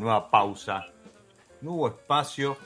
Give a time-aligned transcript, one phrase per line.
[0.00, 2.56] Nuevo espacio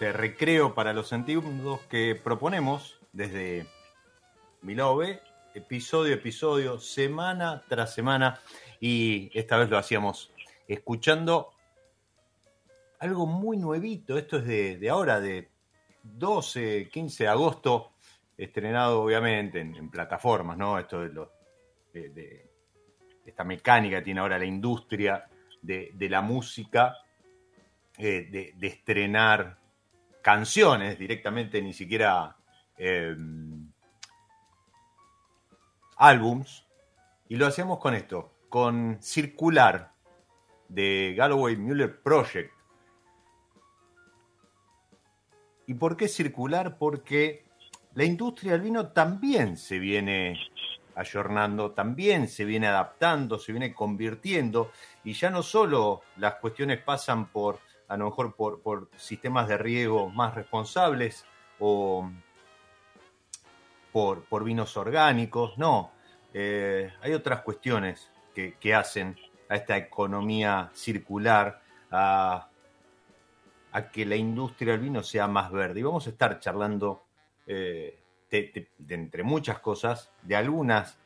[0.00, 1.44] de recreo para los sentidos
[1.88, 3.66] que proponemos desde
[4.62, 5.20] Milove,
[5.54, 8.40] episodio a episodio, semana tras semana,
[8.80, 10.32] y esta vez lo hacíamos
[10.66, 11.52] escuchando
[12.98, 14.46] algo muy nuevito, esto es
[14.80, 15.50] de, ahora, de
[16.02, 17.92] 12, 15 de agosto,
[18.36, 20.78] estrenado obviamente en, plataformas, ¿no?
[20.78, 21.30] Esto de, lo,
[21.92, 22.50] de,
[23.24, 25.28] esta mecánica que tiene ahora la industria
[25.64, 26.96] de, la música
[27.98, 29.58] eh, de, estrenar
[30.22, 32.36] canciones directamente, ni siquiera
[32.76, 33.70] em,
[35.96, 36.66] álbums.
[37.28, 39.92] Y lo hacíamos con esto, con Circular
[40.68, 42.52] de Galloway Muller Project.
[45.66, 46.76] ¿Y por qué circular?
[46.78, 47.44] Porque
[47.94, 50.38] la industria del vino también se viene
[50.96, 54.70] ayornando, también se viene adaptando, se viene convirtiendo,
[55.02, 60.08] y ya no solo las cuestiones pasan por a lo mejor por, sistemas de riego
[60.10, 61.24] más responsables
[61.58, 62.10] o
[63.92, 65.92] por, vinos orgánicos, no.
[66.32, 69.16] Eh, hay otras cuestiones que, hacen
[69.48, 72.48] a esta economía circular, a,
[73.92, 75.80] que la industria del vino sea más verde.
[75.80, 77.04] Y vamos a estar charlando,
[77.46, 78.00] eh,
[78.30, 80.98] de, entre muchas cosas, de algunas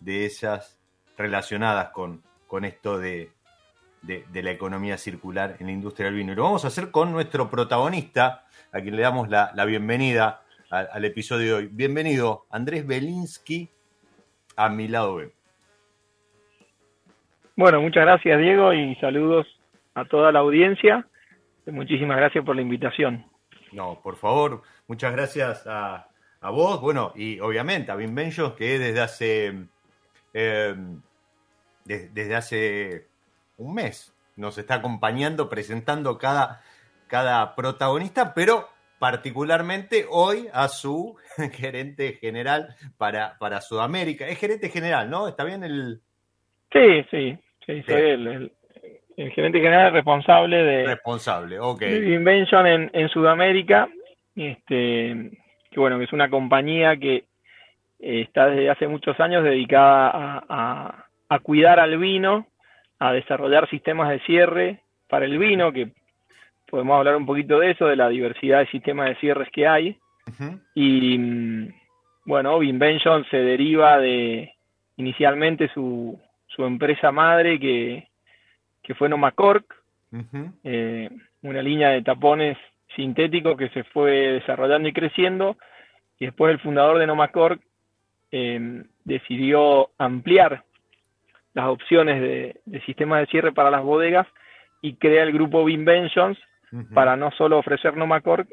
[0.00, 0.78] de esas
[1.16, 3.32] relacionadas con, con esto de,
[4.02, 6.32] de, la economía circular en la industria del vino.
[6.32, 11.04] Y lo vamos a hacer con nuestro protagonista, a quien le damos la, bienvenida al,
[11.04, 11.68] episodio de hoy.
[11.70, 13.68] Bienvenido, Andrés Belinsky,
[14.56, 15.30] a mi lado B.
[17.56, 19.46] Bueno, muchas gracias Diego y saludos
[19.94, 21.06] a toda la audiencia.
[21.66, 23.26] Muchísimas gracias por la invitación.
[23.72, 26.07] No, por favor, muchas gracias a,
[26.42, 29.54] vos, bueno, y obviamente a Vin Benjo, que desde hace,
[30.32, 30.74] eh,
[31.84, 33.06] desde hace
[33.56, 36.62] un mes nos está acompañando, presentando cada,
[37.08, 38.68] cada protagonista, pero
[38.98, 41.16] particularmente hoy a su
[41.52, 44.26] gerente general para, para Sudamérica.
[44.26, 45.28] Es gerente general, ¿no?
[45.28, 46.00] ¿Está bien el...?
[46.72, 48.52] Sí, sí, sí, soy el,
[49.16, 50.86] gerente general responsable de...
[50.86, 51.82] Responsable, ok.
[51.82, 53.88] Invention en, en Sudamérica,
[54.36, 55.30] este,
[55.78, 57.24] que bueno, que es una compañía que
[58.00, 62.48] eh, está desde hace muchos años dedicada a, a cuidar al vino
[62.98, 65.92] a desarrollar sistemas de cierre para el vino, que
[66.68, 69.96] podemos hablar un poquito de eso, de la diversidad de sistemas de cierres que hay.
[70.74, 71.74] Y mm,
[72.26, 74.52] bueno, Vinvention se deriva de
[74.96, 78.08] inicialmente su, su empresa madre que,
[78.82, 79.76] que fue Nomacork,
[80.64, 81.08] eh,
[81.42, 82.58] una línea de tapones
[82.96, 85.56] sintéticos que se fue desarrollando y creciendo,
[86.18, 87.60] y después el fundador de Nomacor
[88.30, 90.64] eh, decidió ampliar
[91.54, 94.26] las opciones de, de, sistema de cierre para las bodegas
[94.82, 96.38] y crea el grupo Vinventions
[96.72, 96.94] uh -huh.
[96.94, 98.46] para no solo ofrecer Nomacor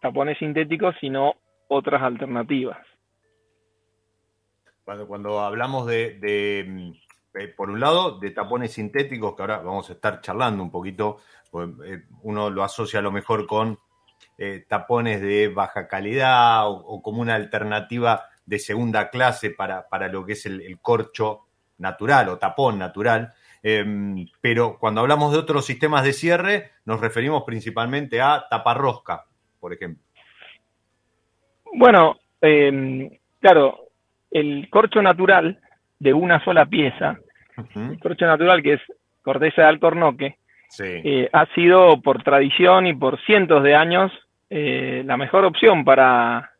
[0.00, 1.34] tapones sintéticos, sino
[1.68, 2.78] otras alternativas.
[4.84, 6.92] Cuando, cuando hablamos de, de,
[7.32, 11.18] de, por un lado, de tapones sintéticos, que ahora vamos a estar charlando un poquito,
[11.50, 13.78] pues, eh, uno lo asocia a lo mejor con
[14.38, 20.24] eh, tapones de baja calidad o, como una alternativa de segunda clase para, para lo
[20.24, 21.46] que es el, corcho
[21.78, 23.32] natural o tapón natural.
[23.62, 23.84] Eh,
[24.40, 29.26] pero cuando hablamos de otros sistemas de cierre, nos referimos principalmente a taparrosca,
[29.60, 30.02] por ejemplo.
[31.74, 33.90] Bueno, eh, claro,
[34.30, 35.60] el corcho natural
[36.02, 37.16] de una sola pieza,
[37.56, 37.92] uh -huh.
[37.92, 38.80] el corcho natural que es
[39.22, 40.36] corteza de alcornoque,
[40.68, 40.82] sí.
[40.84, 44.10] eh, ha sido por tradición y por cientos de años
[44.50, 46.50] eh, la mejor opción para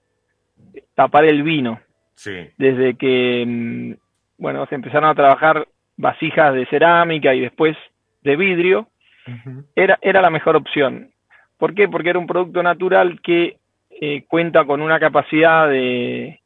[0.95, 1.81] tapar el vino.
[2.15, 2.51] Sí.
[2.57, 3.93] Desde que, mm,
[4.39, 5.67] bueno, se empezaron a trabajar
[5.97, 7.77] vasijas de cerámica y después
[8.23, 8.87] de vidrio,
[9.27, 9.65] uh -huh.
[9.75, 11.11] era, era la mejor opción.
[11.59, 11.89] ¿Por qué?
[11.89, 13.57] Porque era un producto natural que
[13.91, 16.41] eh, cuenta con una capacidad de,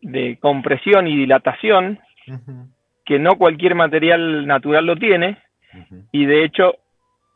[0.00, 2.00] de compresión y dilatación
[2.30, 2.66] uh -huh.
[3.04, 5.38] que no cualquier material natural lo tiene
[5.74, 6.08] uh -huh.
[6.12, 6.76] y de hecho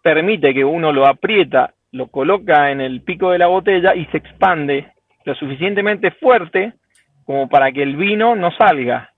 [0.03, 4.19] permite que uno lo aprieta, lo coloca en el pico de la botella y se
[4.19, 4.93] expande
[5.25, 6.73] lo suficientemente fuerte
[7.25, 9.11] como para que el vino no salga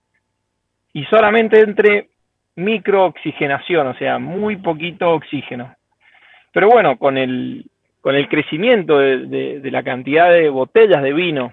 [0.93, 2.09] y solamente entre
[2.57, 5.75] microoxigenación, o sea, muy poquito oxígeno.
[6.53, 7.65] Pero bueno, con el,
[8.01, 11.53] con el crecimiento de, de, de la cantidad de botellas de vino,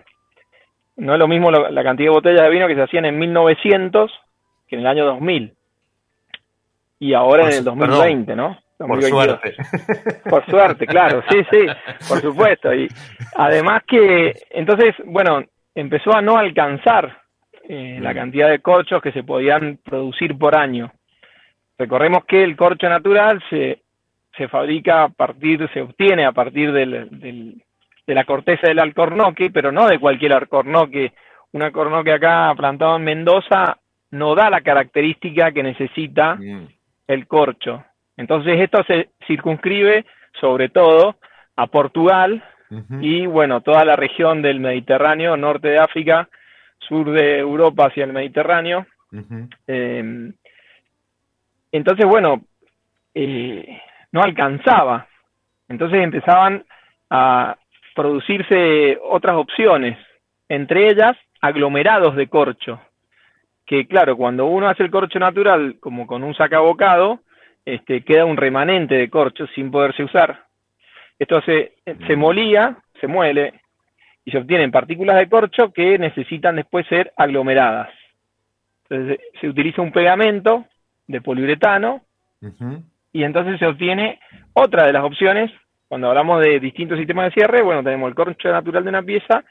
[0.98, 3.18] no es lo mismo la, la, cantidad de botellas de vino que se hacían en
[3.18, 4.12] 1900
[4.68, 5.54] que en el año 2000.
[7.00, 8.52] Y ahora por en el 2020, perdón.
[8.52, 8.60] ¿no?
[8.88, 9.40] 2022.
[9.40, 10.20] Por suerte.
[10.30, 11.68] Por suerte, claro, sí, sí,
[12.10, 12.74] por supuesto.
[12.74, 12.88] Y
[13.36, 15.44] además que, entonces, bueno,
[15.76, 17.22] empezó a no alcanzar
[17.68, 20.92] eh, la cantidad de corchos que se podían producir por año.
[21.78, 23.82] Recordemos que el corcho natural se,
[24.38, 27.64] se fabrica a partir, se obtiene a partir del, del,
[28.06, 31.14] de la corteza del alcornoque, pero no de cualquier alcornoque.
[31.54, 33.78] Un alcornoque acá plantado en Mendoza
[34.12, 36.38] no da la característica que necesita
[37.08, 37.84] el corcho.
[38.18, 40.06] Entonces esto se circunscribe
[40.40, 41.16] sobre todo
[41.56, 43.00] a Portugal uh -huh.
[43.02, 46.28] y bueno, toda la región del Mediterráneo, norte de África,
[46.80, 48.86] sur de Europa hacia el Mediterráneo.
[49.12, 49.56] Uh -huh.
[49.68, 50.32] eh,
[51.72, 52.42] entonces, bueno,
[53.14, 53.82] eh,
[54.12, 55.08] no alcanzaba.
[55.70, 56.66] Entonces empezaban
[57.10, 57.56] a
[57.96, 59.98] producirse otras opciones,
[60.50, 62.80] entre ellas aglomerados de corcho,
[63.66, 67.20] que claro, cuando uno hace el corcho natural como con un sacabocado,
[67.66, 70.46] este, queda un remanente de corcho sin poderse usar.
[71.18, 71.74] Esto se,
[72.08, 73.62] se molía, se muele,
[74.26, 77.90] y se obtienen partículas de corcho que necesitan después ser aglomeradas.
[78.90, 80.66] Entonces se utiliza un pegamento
[81.08, 82.02] de poliuretano
[82.42, 82.84] uh -huh.
[83.14, 84.20] y entonces se obtiene
[84.54, 85.52] otra de las opciones.
[85.92, 89.44] Cuando hablamos de distintos sistemas de cierre, bueno, tenemos el corcho natural de una pieza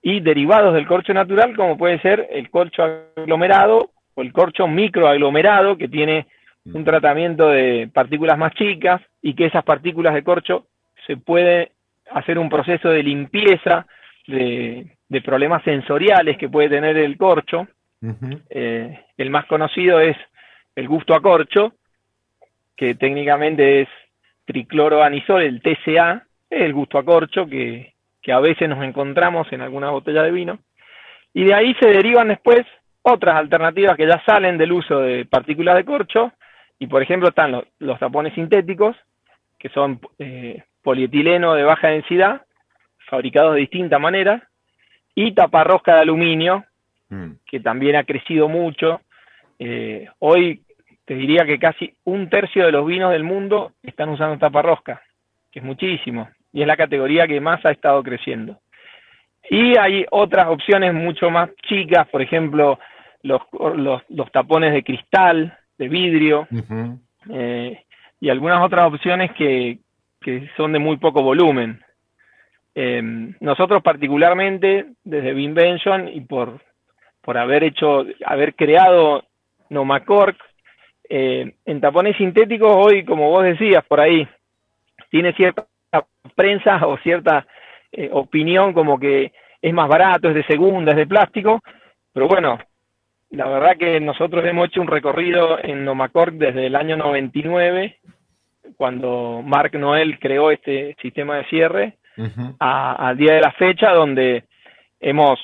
[0.00, 2.82] y derivados del corcho natural, como puede ser el corcho
[3.14, 6.28] aglomerado o el corcho microaglomerado, que tiene
[6.64, 10.64] un tratamiento de partículas más chicas y que esas partículas de corcho
[11.06, 11.72] se puede
[12.10, 13.86] hacer un proceso de limpieza
[14.26, 17.68] de, de problemas sensoriales que puede tener el corcho.
[18.00, 18.40] Uh -huh.
[18.48, 20.16] eh, el más conocido es
[20.74, 21.74] el gusto a corcho,
[22.78, 23.88] que técnicamente es
[24.44, 29.60] tricloroanisol, el TCA, es el gusto a corcho que, que a veces nos encontramos en
[29.60, 30.58] alguna botella de vino.
[31.34, 32.64] Y de ahí se derivan después
[33.02, 36.32] otras alternativas que ya salen del uso de partículas de corcho,
[36.78, 38.96] y por ejemplo están los, los tapones sintéticos,
[39.58, 42.42] que son eh, polietileno de baja densidad,
[43.08, 44.48] fabricados de distinta manera,
[45.14, 46.64] y taparrosca de aluminio,
[47.08, 47.32] mm.
[47.46, 49.00] que también ha crecido mucho.
[49.58, 50.62] Eh, hoy
[51.04, 55.02] te diría que casi un tercio de los vinos del mundo están usando taparrosca,
[55.50, 58.58] que es muchísimo, y es la categoría que más ha estado creciendo.
[59.50, 62.78] Y hay otras opciones mucho más chicas, por ejemplo,
[63.22, 63.42] los,
[63.76, 66.98] los, los tapones de cristal, de vidrio, uh -huh.
[67.30, 67.82] eh,
[68.20, 69.78] y algunas otras opciones que,
[70.20, 71.80] que son de muy poco volumen.
[72.74, 73.02] Eh,
[73.40, 76.60] nosotros particularmente, desde Vinvention y por,
[77.20, 79.24] por haber hecho, haber creado
[79.68, 80.36] Nomacork,
[81.14, 84.26] eh, en tapones sintéticos hoy, como vos decías por ahí,
[85.10, 85.66] tiene cierta
[86.34, 87.46] prensa o cierta
[87.92, 91.60] eh, opinión como que es más barato, es de segunda, es de plástico,
[92.14, 92.58] pero bueno,
[93.28, 97.98] la verdad que nosotros hemos hecho un recorrido en Nomacork desde el año 99,
[98.78, 101.98] cuando Mark Noel creó este sistema de cierre,
[102.58, 104.44] al día de la fecha, donde
[104.98, 105.38] hemos,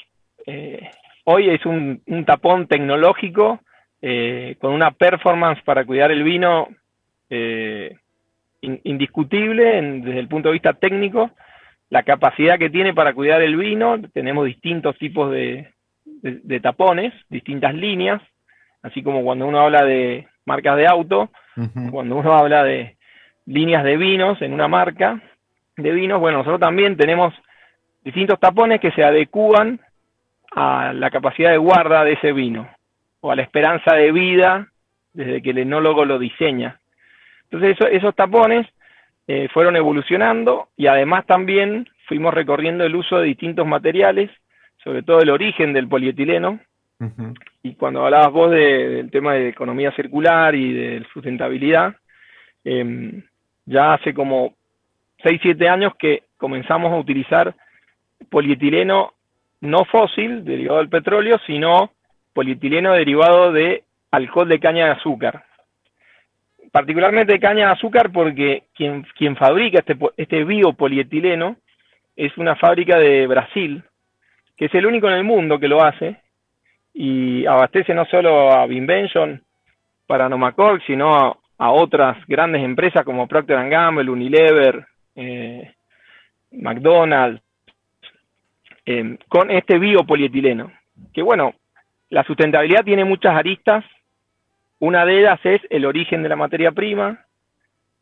[0.47, 0.89] eh,
[1.25, 3.61] hoy es un, tapón tecnológico
[4.01, 6.69] eh, con una performance para cuidar el vino
[7.31, 7.97] eh,
[8.61, 11.31] indiscutible desde el punto de vista técnico,
[11.91, 15.73] la capacidad que tiene para cuidar el vino, tenemos distintos tipos de,
[16.63, 18.23] tapones, distintas líneas,
[18.83, 21.31] así como cuando uno habla de marcas de auto,
[21.91, 22.97] cuando uno habla de
[23.47, 25.21] líneas de vinos en una marca
[25.77, 27.35] de vinos, bueno, nosotros también tenemos
[28.05, 29.81] distintos tapones que se adecúan
[30.55, 32.69] a la capacidad de guarda de ese vino
[33.21, 34.69] o a la esperanza de vida
[35.13, 36.81] desde que el enólogo lo diseña.
[37.51, 38.67] Entonces esos tapones
[39.27, 44.31] eh, fueron evolucionando y además también fuimos recorriendo el uso de distintos materiales,
[44.83, 46.61] sobre todo el origen del polietileno.
[47.63, 51.95] Y cuando hablabas vos del tema de economía circular y de sustentabilidad,
[52.65, 53.23] em,
[53.67, 54.55] ya hace como
[55.23, 57.55] 6, 7 años que comenzamos a utilizar
[58.31, 59.13] polietileno
[59.61, 61.93] no fósil, derivado del petróleo, sino
[62.39, 65.43] polietileno derivado de alcohol de caña de azúcar
[66.71, 71.57] particularmente de caña de azúcar porque quien, quien fabrica este, este biopolietileno
[72.15, 73.83] es una fábrica de Brasil,
[74.57, 76.21] que es el único en el mundo que lo hace
[76.95, 79.43] y abastece no solo a Binvention
[80.07, 85.73] para Nomacorp, sino a, otras grandes empresas como Procter Gamble, Unilever, eh,
[86.53, 87.43] McDonald's,
[88.87, 90.71] eh, con este biopolietileno.
[91.13, 91.55] Que bueno,
[92.11, 93.85] la sustentabilidad tiene muchas aristas
[94.81, 97.25] una de ellas es el origen de la materia prima,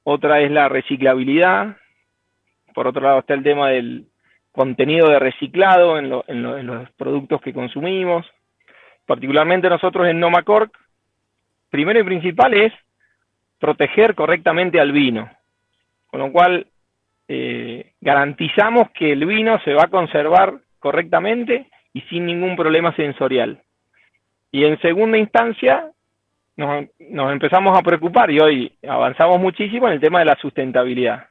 [0.02, 1.76] otra es la reciclabilidad,
[2.75, 4.06] por otro lado está el tema del
[4.52, 8.26] contenido de reciclado en, los productos que consumimos.
[9.06, 10.72] Particularmente nosotros en Nomacorp,
[11.70, 12.72] primero y principal es
[13.58, 15.30] proteger correctamente al vino,
[16.08, 16.66] con lo cual
[17.28, 23.62] eh, garantizamos que el vino se va a conservar correctamente y sin ningún problema sensorial.
[24.56, 25.92] Y en segunda instancia,
[26.56, 26.86] nos,
[27.30, 31.26] empezamos a preocupar y hoy avanzamos muchísimo en el tema de la sustentabilidad.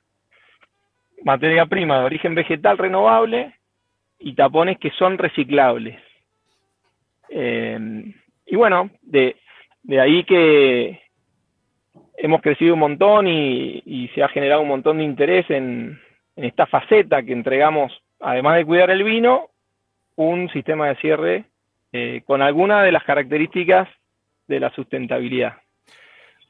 [1.23, 3.55] Materia prima de origen vegetal renovable
[4.19, 5.99] y tapones que son reciclables.
[7.29, 8.13] Eh,
[8.45, 9.35] y bueno, de,
[9.99, 11.01] ahí que
[12.17, 15.99] hemos crecido un montón y, se ha generado un montón de interés en,
[16.35, 19.49] esta faceta que entregamos, además de cuidar el vino,
[20.15, 21.45] un sistema de cierre
[21.97, 23.87] eh, con algunas de las características
[24.47, 25.53] de la sustentabilidad.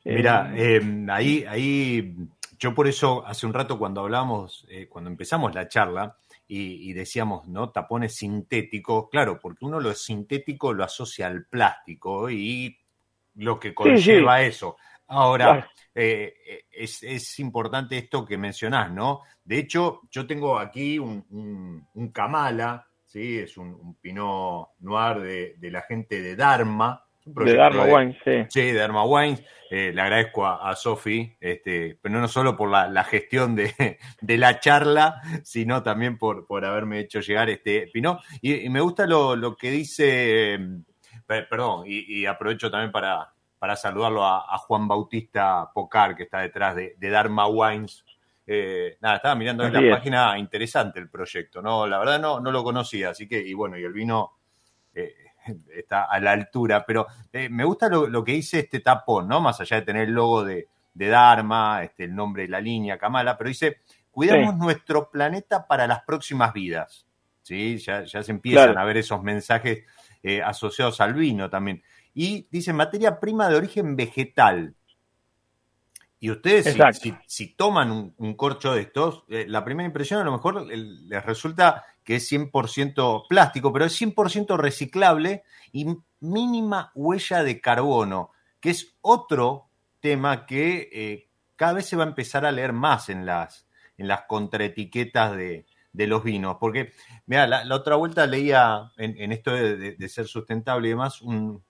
[0.03, 2.15] Mira, eh, eh, ahí, ahí,
[2.57, 7.47] yo por eso hace un rato cuando hablamos, eh, cuando empezamos la charla y, decíamos,
[7.47, 7.69] ¿no?
[7.69, 12.75] Tapones sintéticos, claro, porque uno lo sintético lo asocia al plástico y
[13.35, 14.77] lo que conlleva eso.
[15.07, 19.21] Ahora, es, importante esto que mencionás, ¿no?
[19.43, 23.39] De hecho, yo tengo aquí un, un, Kamala, ¿sí?
[23.39, 28.45] Es un, Pinot Noir de, de, la gente de Dharma, de Dharma Wines, sí.
[28.49, 29.43] Sí, de Dharma Wines.
[29.71, 33.55] Eh, le agradezco a, Sofi, este, pero no solo por la, gestión
[34.21, 38.19] de, la charla, sino también por, por haberme hecho llegar este Pinot.
[38.41, 40.59] Y, me gusta lo, que dice, eh,
[41.27, 46.95] perdón, y, aprovecho también para, para saludarlo a, Juan Bautista Pocar, que está detrás de,
[46.99, 48.05] Dharma Wines.
[48.47, 51.87] Eh, nada, estaba mirando en la página interesante el proyecto, ¿no?
[51.87, 54.33] La verdad no, no lo conocía, así que, y bueno, y el vino
[55.75, 59.41] está a la altura, pero eh, me gusta lo, que dice este tapón, ¿no?
[59.41, 63.37] Más allá de tener el logo de, Dharma, este, el nombre de la línea, Kamala,
[63.37, 67.05] pero dice, cuidamos nuestro planeta para las próximas vidas,
[67.41, 67.77] ¿sí?
[67.79, 69.83] Ya, se empiezan a ver esos mensajes
[70.23, 71.83] eh, asociados al vino también.
[72.13, 74.73] Y dice, materia prima de origen vegetal.
[76.19, 76.75] Y ustedes,
[77.27, 81.83] si, toman un, corcho de estos, eh, la primera impresión a lo mejor les resulta
[82.03, 85.87] que es 100% plástico, pero es 100% reciclable y
[86.21, 89.69] mínima huella de carbono, que es otro
[89.99, 93.67] tema que eh, cada vez se va a empezar a leer más en las,
[93.97, 96.57] en las contraetiquetas de, los vinos.
[96.59, 96.93] Porque,
[97.25, 101.63] mira, la, otra vuelta leía en, esto de, ser sustentable y demás un,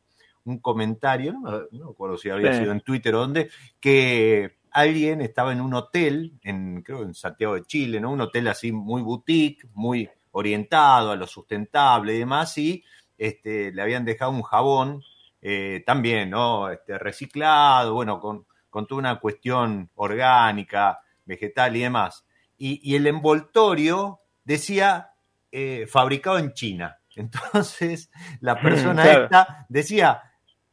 [0.61, 3.49] comentario, no, no recuerdo si había sido en Twitter o dónde,
[3.79, 8.11] que alguien estaba en un hotel, en, creo en Santiago de Chile, ¿no?
[8.11, 12.83] Un hotel así muy boutique, muy orientado a lo sustentable y demás, y
[13.17, 15.01] este, le habían dejado un jabón
[15.41, 16.69] eh, también, ¿no?
[16.69, 22.25] Este, reciclado, bueno, con, toda una cuestión orgánica, vegetal y demás.
[22.57, 25.11] Y, el envoltorio decía
[25.53, 26.99] eh, fabricado en China.
[27.15, 28.11] Entonces,
[28.41, 30.21] la persona esta decía,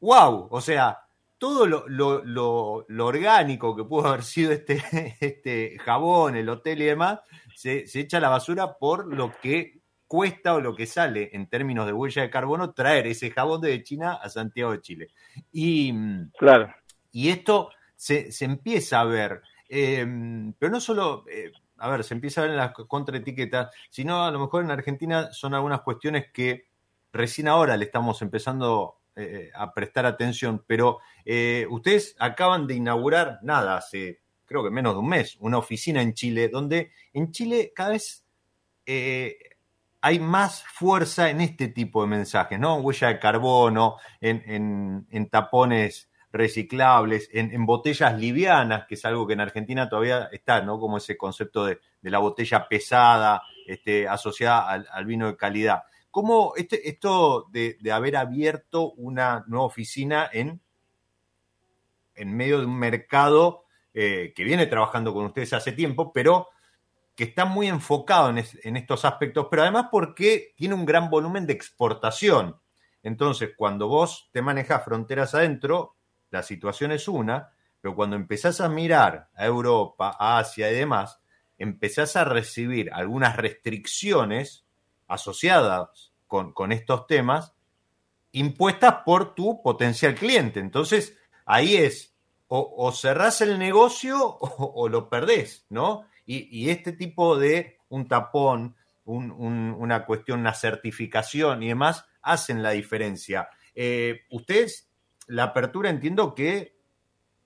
[0.02, 0.98] wow, o sea,
[1.38, 4.82] todo lo, lo, lo, orgánico que pudo haber sido este,
[5.20, 7.20] este jabón, el hotel y demás,
[7.56, 11.48] se, se echa a la basura por lo que cuesta o lo que sale en
[11.48, 15.08] términos de huella de carbono traer ese jabón de China a Santiago de Chile.
[15.50, 15.94] Y,
[16.36, 16.70] claro.
[17.10, 20.06] y esto se, empieza a ver, eh,
[20.58, 24.30] pero no solo, eh, a ver, se empieza a ver en las contraetiquetas, sino a
[24.30, 26.66] lo mejor en Argentina son algunas cuestiones que
[27.12, 30.98] recién ahora le estamos empezando eh, a prestar atención, pero
[31.70, 36.12] ustedes acaban de inaugurar, nada, hace creo que menos de un mes, una oficina en
[36.12, 38.24] Chile, donde en Chile cada vez
[40.02, 42.76] hay más fuerza en este tipo de mensajes, ¿no?
[42.78, 49.88] Huella de carbono, en, tapones reciclables, en, botellas livianas, que es algo que en Argentina
[49.88, 50.80] todavía está, ¿no?
[50.80, 55.84] Como ese concepto de, la botella pesada, este, asociada al, vino de calidad.
[56.12, 60.60] ¿Cómo este, esto de, haber abierto una nueva oficina en,
[62.14, 63.64] en medio de un mercado
[63.94, 66.48] eh, que viene trabajando con ustedes hace tiempo, pero
[67.16, 71.54] que está muy enfocado en, estos aspectos, pero además porque tiene un gran volumen de
[71.54, 72.60] exportación.
[73.02, 75.96] Entonces, cuando vos te manejas fronteras adentro,
[76.28, 81.22] la situación es una, pero cuando empezás a mirar a Europa, a Asia y demás,
[81.56, 84.66] empezás a recibir algunas restricciones
[85.08, 87.54] asociadas con, estos temas
[88.32, 90.60] impuestas por tu potencial cliente.
[90.60, 92.14] Entonces, ahí es,
[92.48, 96.06] o, cerrás el negocio o, o, lo perdés, ¿no?
[96.24, 103.48] Y, este tipo de un tapón, una cuestión, una certificación y demás, hacen la diferencia.
[103.74, 104.88] Eh, ustedes,
[105.26, 106.76] la apertura entiendo que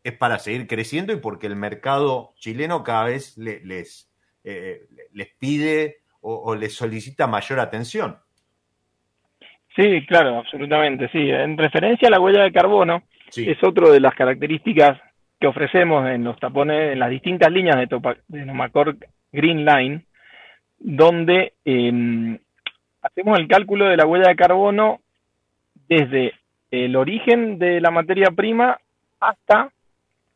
[0.04, 4.08] es para seguir creciendo y porque el mercado chileno cada vez les,
[4.44, 8.16] eh, les pide o, les solicita mayor atención.
[9.76, 11.30] Sí, claro, absolutamente, sí.
[11.30, 13.02] En referencia a la huella de carbono,
[13.36, 14.98] es otra de las características
[15.38, 18.96] que ofrecemos en los tapones, en las distintas líneas de, de Nomacor
[19.32, 20.04] Green Line,
[20.78, 22.38] donde em,
[23.02, 25.00] hacemos el cálculo de la huella de carbono
[25.88, 26.32] desde
[26.70, 28.78] el origen de la materia prima
[29.20, 29.70] hasta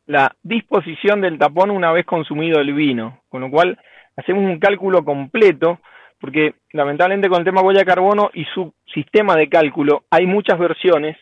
[0.05, 3.77] la disposición del tapón una vez consumido el vino, con lo cual
[4.15, 5.79] hacemos un cálculo completo,
[6.19, 10.59] porque lamentablemente con el tema huella de carbono y su sistema de cálculo hay muchas
[10.59, 11.17] versiones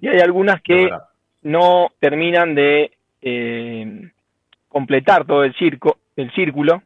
[0.00, 0.90] y hay algunas que
[1.42, 2.90] no terminan de
[3.22, 4.10] eh,
[4.68, 6.82] completar todo el, circo, el círculo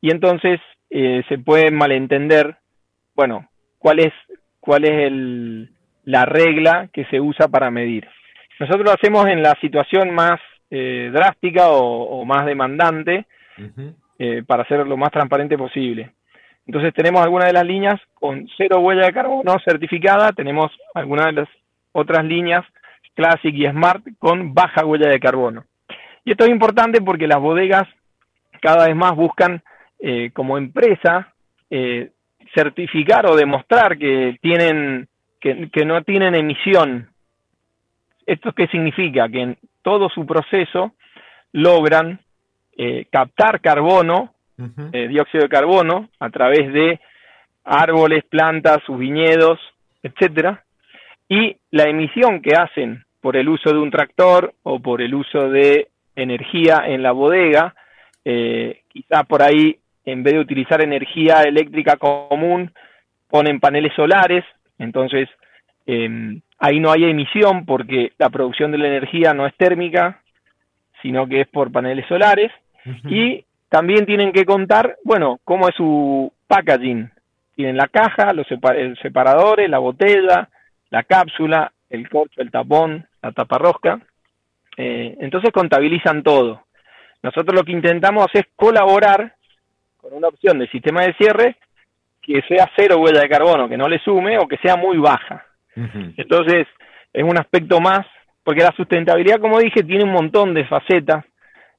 [0.00, 2.56] y entonces eh, se puede malentender,
[3.14, 4.12] bueno, cuál es,
[4.60, 5.70] cuál es el,
[6.04, 8.06] la regla que se usa para medir.
[8.60, 10.38] Nosotros lo hacemos en la situación más
[10.70, 13.26] eh, drástica o, más demandante
[14.46, 16.12] para hacer lo más transparente posible.
[16.66, 21.32] Entonces tenemos algunas de las líneas con cero huella de carbono certificada, tenemos algunas de
[21.32, 21.48] las
[21.92, 22.64] otras líneas
[23.14, 25.64] Classic y Smart con baja huella de carbono.
[26.24, 27.84] Y esto es importante porque las bodegas
[28.60, 29.62] cada vez más buscan
[29.98, 31.32] eh, como empresa
[31.68, 32.10] eh,
[32.54, 35.08] certificar o demostrar que tienen
[35.40, 37.08] que, no tienen emisión.
[38.26, 39.28] ¿Esto qué significa?
[39.28, 40.92] Que en todo su proceso
[41.52, 42.20] logran
[42.76, 44.34] eh, captar carbono,
[44.92, 47.00] dióxido de carbono, a través de
[47.64, 49.58] árboles, plantas, sus viñedos,
[50.02, 50.64] etcétera,
[51.28, 55.48] y la emisión que hacen por el uso de un tractor o por el uso
[55.48, 57.74] de energía en la bodega,
[58.24, 62.72] eh, quizá por ahí en vez de utilizar energía eléctrica común,
[63.30, 64.44] ponen paneles solares,
[64.78, 65.28] entonces
[65.86, 70.20] em, ahí no hay emisión porque la producción de la energía no es térmica,
[71.00, 72.50] sino que es por paneles solares,
[73.04, 77.10] y también tienen que contar, bueno, cómo es su packaging.
[77.54, 78.46] Tienen la caja, los
[79.00, 80.48] separadores, la botella,
[80.90, 84.00] la cápsula, el corcho, el tapón, la taparrosca.
[84.76, 86.64] Eh, entonces contabilizan todo.
[87.22, 89.34] Nosotros lo que intentamos es colaborar
[89.96, 91.56] con una opción de sistema de cierre
[92.20, 95.46] que sea cero huella de carbono, que no le sume o que sea muy baja.
[95.74, 96.66] Entonces,
[97.12, 98.06] es un aspecto más,
[98.44, 101.24] porque la sustentabilidad, como dije, tiene un montón de facetas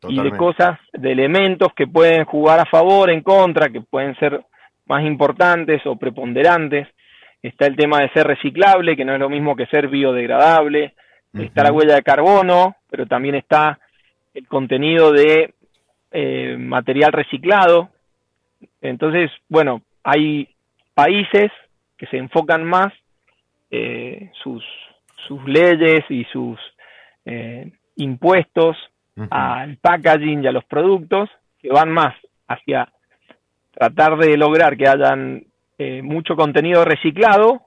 [0.08, 4.44] y de cosas, de elementos que pueden jugar a favor, en contra, que pueden ser
[4.86, 6.88] más importantes o preponderantes.
[7.42, 10.94] Está el tema de ser reciclable, que no es lo mismo que ser biodegradable,
[11.34, 13.80] está la huella de carbono, pero también está
[14.34, 15.54] el contenido de
[16.12, 17.90] eh, material reciclado.
[18.82, 20.48] Entonces, bueno, hay
[20.94, 21.52] países
[21.98, 22.94] que se enfocan más
[23.72, 24.64] eh, sus,
[25.28, 26.60] sus leyes y sus
[27.26, 28.78] eh, impuestos
[29.30, 31.30] al packaging y a los productos
[31.62, 32.16] que van más
[32.48, 32.90] hacia
[33.72, 35.46] tratar de lograr que hayan
[35.78, 37.62] eh, mucho contenido reciclado,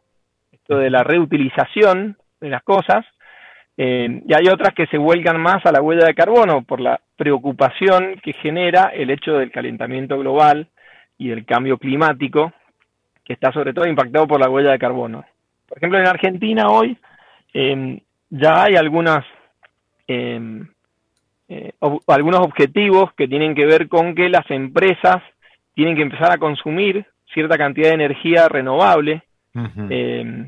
[0.52, 3.04] esto de la reutilización de las cosas,
[3.78, 6.98] Eh, y hay otras que se vuelcan más a la huella de carbono por la
[7.16, 10.68] preocupación que genera el hecho del calentamiento global
[11.18, 12.54] y del cambio climático,
[13.22, 15.26] que está sobre todo impactado por la huella de carbono.
[15.68, 16.96] Por ejemplo, en Argentina hoy
[17.52, 19.26] eh, ya hay algunas,
[22.08, 25.22] algunos objetivos que tienen que ver con que las empresas
[25.74, 29.22] tienen que empezar a consumir cierta cantidad de energía renovable,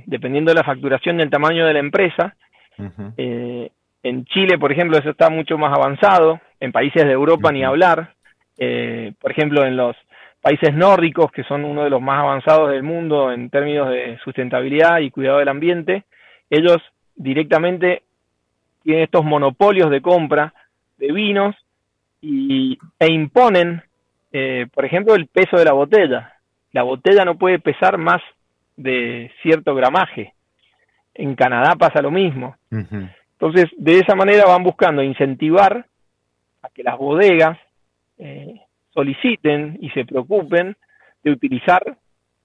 [0.07, 2.35] dependiendo de la facturación del tamaño de la empresa,
[3.17, 3.71] eh,
[4.03, 8.15] en Chile, por ejemplo, eso está mucho más avanzado, en países de Europa ni hablar,
[8.57, 9.97] eh, por ejemplo, en los
[10.41, 14.99] países nórdicos, que son uno de los más avanzados del mundo en términos de sustentabilidad
[15.01, 16.05] y cuidado del ambiente,
[16.49, 16.79] ellos
[17.17, 18.03] directamente
[18.83, 20.55] tienen estos monopolios de compra
[20.99, 21.57] de vinos
[22.21, 23.83] y, e imponen,
[24.33, 26.35] eh, por ejemplo, el peso de la botella.
[26.73, 28.21] La botella no puede pesar más
[28.77, 30.35] de cierto gramaje.
[31.15, 32.57] En Canadá pasa lo mismo.
[32.71, 35.87] Entonces, de esa manera van buscando incentivar
[36.63, 37.59] a que las bodegas
[38.19, 40.77] eh, soliciten y se preocupen
[41.23, 41.97] de utilizar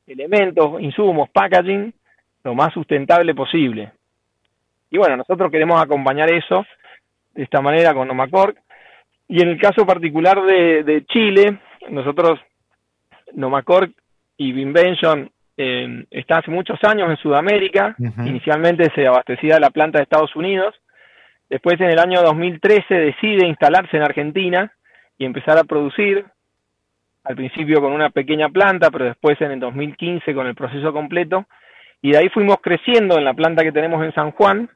[0.08, 1.94] elementos, insumos, packaging
[2.44, 3.92] lo más sustentable posible.
[4.90, 6.66] Y bueno, nosotros queremos acompañar eso
[7.34, 8.58] de esta manera con Nomacork.
[9.28, 12.40] Y en el caso particular de, Chile, nosotros,
[13.34, 13.92] Nomacork
[14.38, 17.96] y Vinvention eh, está hace muchos años en Sudamérica.
[18.26, 20.76] Inicialmente se abastecía la planta de Estados Unidos.
[21.50, 24.72] Después, en el año 2013, decide instalarse en Argentina
[25.18, 26.26] y empezar a producir.
[27.24, 31.46] Al principio con una pequeña planta, pero después en el 2015 con el proceso completo.
[32.02, 34.70] Y de ahí fuimos creciendo en la planta que tenemos en San Juan.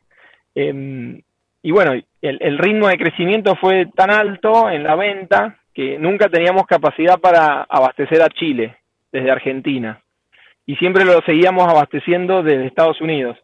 [0.55, 1.21] Em,
[1.61, 6.29] y bueno, el, el ritmo de crecimiento fue tan alto en la venta que nunca
[6.29, 8.77] teníamos capacidad para abastecer a Chile
[9.11, 10.01] desde Argentina
[10.67, 13.37] y siempre lo seguíamos abasteciendo desde Estados Unidos.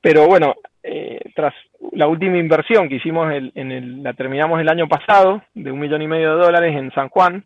[0.00, 1.52] Pero bueno, eh, tras
[1.92, 6.00] la última inversión que hicimos, en el, la terminamos el año pasado, de un millón
[6.00, 7.44] y medio de dólares en San Juan,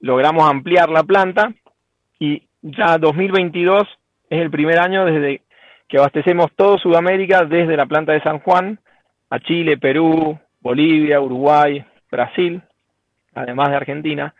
[0.00, 1.52] logramos ampliar la planta
[2.18, 3.82] y ya 2022
[4.30, 5.42] es el primer año desde
[5.86, 8.78] que abastecemos todo Sudamérica desde la planta de San Juan
[9.34, 12.62] a Chile, Perú, Bolivia, Uruguay, Brasil,
[13.34, 14.34] además de Argentina.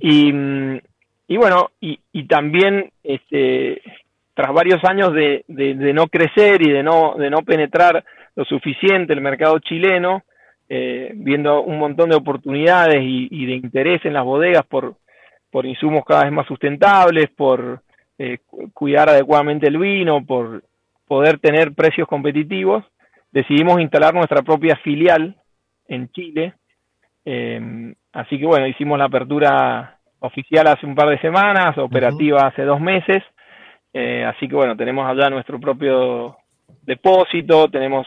[0.00, 0.78] Y mm,
[1.28, 3.82] y bueno, y, y también este,
[4.32, 8.02] tras varios años de, de, no crecer y de no, de no penetrar
[8.34, 10.22] lo suficiente el mercado chileno,
[10.70, 14.94] eh, viendo un montón de oportunidades y, de interés en las bodegas por,
[15.50, 17.82] por insumos cada vez más sustentables, por
[18.18, 18.38] eh,
[18.72, 20.62] cuidar adecuadamente el vino, por
[21.06, 22.84] poder tener precios competitivos,
[23.30, 25.36] decidimos instalar nuestra propia filial
[25.86, 26.54] en Chile.
[27.24, 32.62] Eh, así que bueno, hicimos la apertura oficial hace un par de semanas, operativa hace
[32.62, 33.22] dos meses,
[33.92, 36.36] eh, así que bueno, tenemos allá nuestro propio
[36.82, 38.06] depósito, tenemos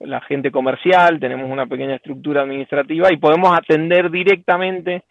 [0.00, 5.04] la gente comercial, tenemos una pequeña estructura administrativa y podemos atender directamente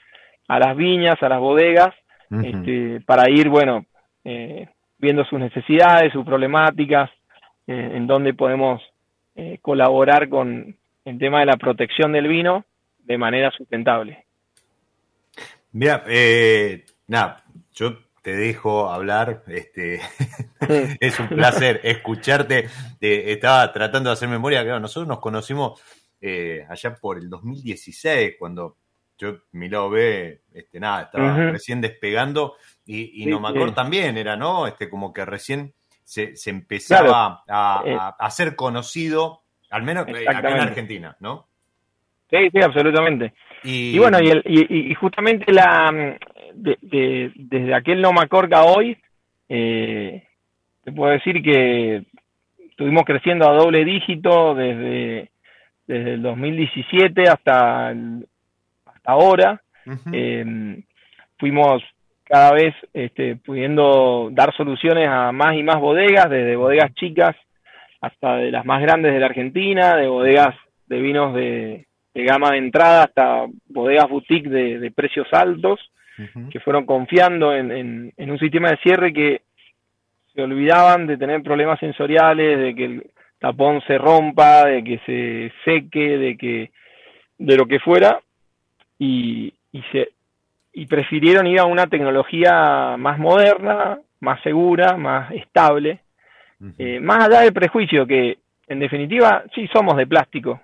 [0.48, 1.96] a las viñas, a las bodegas,
[2.44, 3.86] este, para ir, bueno,
[4.24, 7.10] eh, viendo sus necesidades, sus problemáticas,
[7.68, 8.82] en donde podemos
[9.62, 12.66] colaborar con el tema de la protección del vino
[13.00, 14.26] de manera sustentable.
[15.74, 19.44] Mira, eh, nada, yo te dejo hablar.
[19.48, 20.02] Este,
[21.00, 22.68] es un placer escucharte.
[23.00, 24.64] estaba tratando de hacer memoria.
[24.64, 25.82] Claro, nosotros nos conocimos
[26.20, 28.78] eh, allá por el 2016, cuando
[29.18, 32.56] yo, mi lado B, este, nada, estaba recién despegando.
[32.86, 34.68] Y, y no me acuerdo también, era, ¿no?
[34.68, 35.74] Este, como que recién
[36.12, 37.98] se, se empezaba a, eh.
[38.20, 41.48] a, ser conocido, al menos acá en Argentina, ¿no?
[42.30, 43.34] Sí, sí, absolutamente.
[43.64, 46.18] Y, bueno, y, y, justamente la
[46.54, 48.98] desde aquel No Macorga hoy,
[49.48, 50.28] eh,
[50.84, 52.04] te puedo decir que
[52.70, 55.32] estuvimos creciendo a doble dígito desde,
[55.88, 59.62] desde el 2017 hasta, hasta ahora.
[60.12, 60.84] Eh,
[61.38, 61.82] fuimos
[62.32, 67.36] cada vez este, pudiendo dar soluciones a más y más bodegas, desde bodegas chicas
[68.00, 70.56] hasta de las más grandes de la Argentina, de bodegas
[70.88, 75.82] de vinos de, de gama de entrada hasta bodegas boutique de, precios altos,
[76.52, 79.42] que fueron confiando en, en, un sistema de cierre que
[80.34, 83.08] se olvidaban de tener problemas sensoriales, de que el
[83.40, 86.72] tapón se rompa, de que se seque, de que
[87.40, 88.22] de lo que fuera
[89.00, 90.12] y, y se
[90.74, 96.00] y prefirieron ir a una tecnología más moderna, más segura, más estable,
[96.78, 100.62] eh, más allá del prejuicio que en definitiva sí somos de plástico,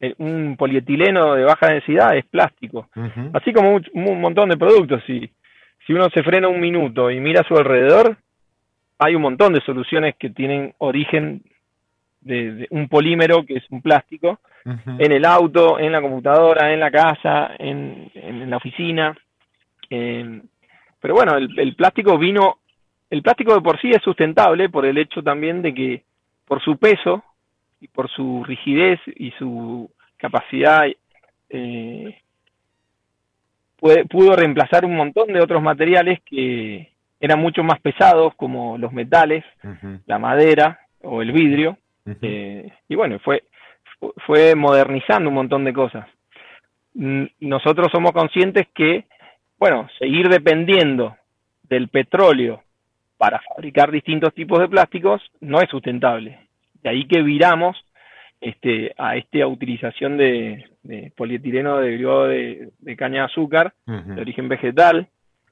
[0.00, 2.88] eh, un polietileno de baja densidad es plástico.
[3.34, 5.02] Así como un, montón de productos.
[5.06, 5.30] Si,
[5.86, 8.16] si uno se frena un minuto y mira a su alrededor,
[8.98, 11.42] hay un montón de soluciones que tienen origen
[12.22, 16.90] de, un polímero que es un plástico en el auto, en la computadora, en la
[16.90, 19.16] casa, en, en la oficina.
[19.90, 20.42] Eh,
[21.00, 22.58] pero bueno, el, plástico vino,
[23.10, 26.04] el plástico de por sí es sustentable por el hecho también de que
[26.46, 27.24] por su peso
[27.80, 30.84] y por su rigidez y su capacidad
[31.48, 32.18] eh,
[33.78, 39.44] pudo reemplazar un montón de otros materiales que eran mucho más pesados como los metales,
[40.06, 41.78] la madera o el vidrio.
[42.22, 43.44] Eh, y bueno, fue,
[44.26, 46.06] fue modernizando un montón de cosas.
[46.94, 49.04] Nosotros somos conscientes que
[49.60, 51.16] bueno, seguir dependiendo
[51.62, 52.62] del petróleo
[53.18, 56.48] para fabricar distintos tipos de plásticos no es sustentable.
[56.82, 57.76] De ahí que viramos
[58.40, 60.64] este, a esta utilización de,
[61.14, 65.06] polietileno derivado de, de, caña de azúcar de origen vegetal.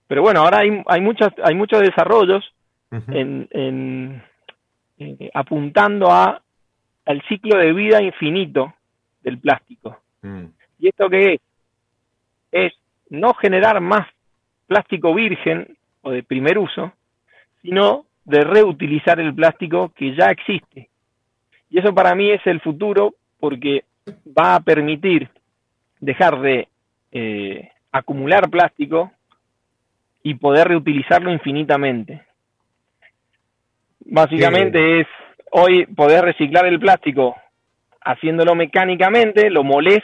[0.07, 2.42] Pero bueno, ahora hay, hay, muchas, hay muchos desarrollos
[2.90, 4.23] en,
[4.99, 6.40] eh, apuntando a
[7.05, 8.75] al ciclo de vida infinito
[9.23, 9.99] del plástico.
[10.23, 10.44] Mm.
[10.79, 11.40] ¿Y esto qué es?
[12.53, 12.73] Es
[13.11, 14.07] no generar más
[14.66, 16.92] plástico virgen o de primer uso,
[17.62, 20.90] sino de reutilizar el plástico que ya existe.
[21.71, 23.85] Y eso para mí es el futuro porque
[24.27, 25.29] va a permitir
[26.01, 26.68] dejar de
[27.12, 29.12] eh, acumular plástico
[30.23, 32.23] y poder reutilizarlo infinitamente.
[34.01, 35.07] Básicamente es
[35.51, 37.37] hoy poder reciclar el plástico
[38.01, 40.03] haciéndolo mecánicamente, lo molés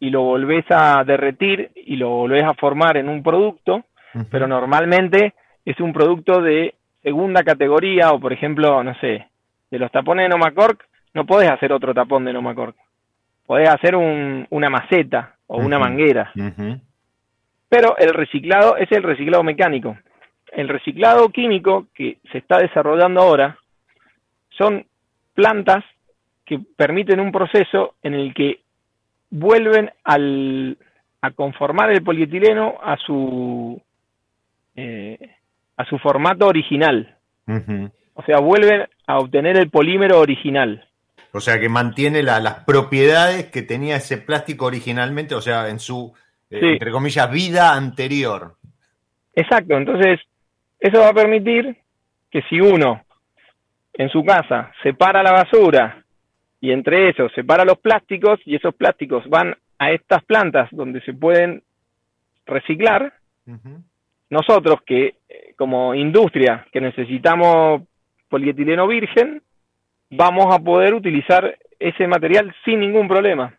[0.00, 3.84] y lo volvés a derretir y lo volvés a formar en un producto,
[4.30, 5.34] pero normalmente
[5.64, 9.28] es un producto de segunda categoría o por ejemplo, no sé,
[9.70, 10.84] de los tapones de Nomacork
[11.14, 12.76] no podés hacer otro tapón de Nomacork.
[13.46, 16.32] Podés hacer un, una maceta o una manguera.
[17.68, 19.96] Pero el reciclado es el reciclado mecánico.
[20.52, 23.58] El reciclado químico que se está desarrollando ahora
[24.50, 24.84] son
[25.34, 25.84] plantas
[26.44, 28.60] que permiten un proceso en el que
[29.30, 30.76] vuelven al,
[31.20, 33.80] a conformar el polietileno a su
[34.76, 35.18] eh,
[35.76, 37.16] a su formato original.
[38.14, 40.86] O sea, vuelven a obtener el polímero original.
[41.32, 46.12] O sea, que mantiene las propiedades que tenía ese plástico originalmente, o sea, en su,
[46.50, 48.56] eh, entre comillas, vida anterior.
[49.34, 50.20] Exacto, entonces
[50.78, 51.76] eso va a permitir
[52.30, 53.02] que si uno
[53.94, 55.99] en su casa separa la basura
[56.60, 61.14] y entre esos separa los plásticos y esos plásticos van a estas plantas donde se
[61.14, 61.62] pueden
[62.46, 63.14] reciclar.
[64.28, 67.82] Nosotros que eh, como industria que necesitamos
[68.28, 69.42] polietileno virgen,
[70.10, 73.54] vamos a poder utilizar ese material sin ningún problema.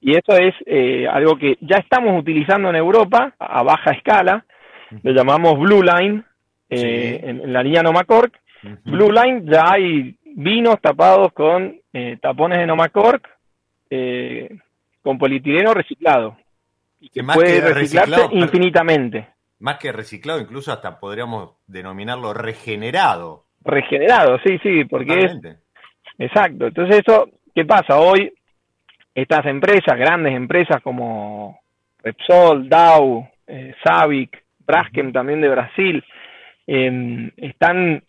[0.00, 4.44] Y eso es eh, algo que ya estamos utilizando en Europa a baja escala,
[5.02, 6.22] lo llamamos Blue Line,
[6.70, 8.38] eh, en, la línea Nomacork.
[8.84, 13.28] Blue Line ya hay vinos tapados con eh, tapones de Nomacork
[13.90, 14.48] eh,
[15.02, 16.36] con polietileno reciclado.
[17.00, 19.28] Y que puede reciclarse infinitamente.
[19.60, 23.46] Más que reciclado, incluso hasta podríamos denominarlo regenerado.
[23.64, 25.58] Regenerado, sí, sí, porque es...
[26.18, 26.68] Exacto.
[26.68, 27.98] Entonces eso, ¿qué pasa?
[27.98, 28.32] Hoy
[29.14, 31.60] estas empresas, grandes empresas como
[32.00, 36.04] Repsol, Dow, eh, Savic, Braskem también de Brasil,
[36.66, 38.02] em, están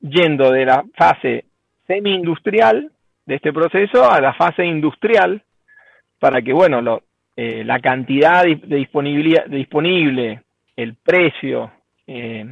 [0.00, 1.44] yendo de la fase
[1.88, 2.92] semi-industrial
[3.26, 5.42] de este proceso a la fase industrial
[6.20, 7.02] para que, bueno, lo,
[7.36, 10.42] eh, la cantidad de, disponibilidad, disponible,
[10.76, 11.72] el precio,
[12.06, 12.44] eh,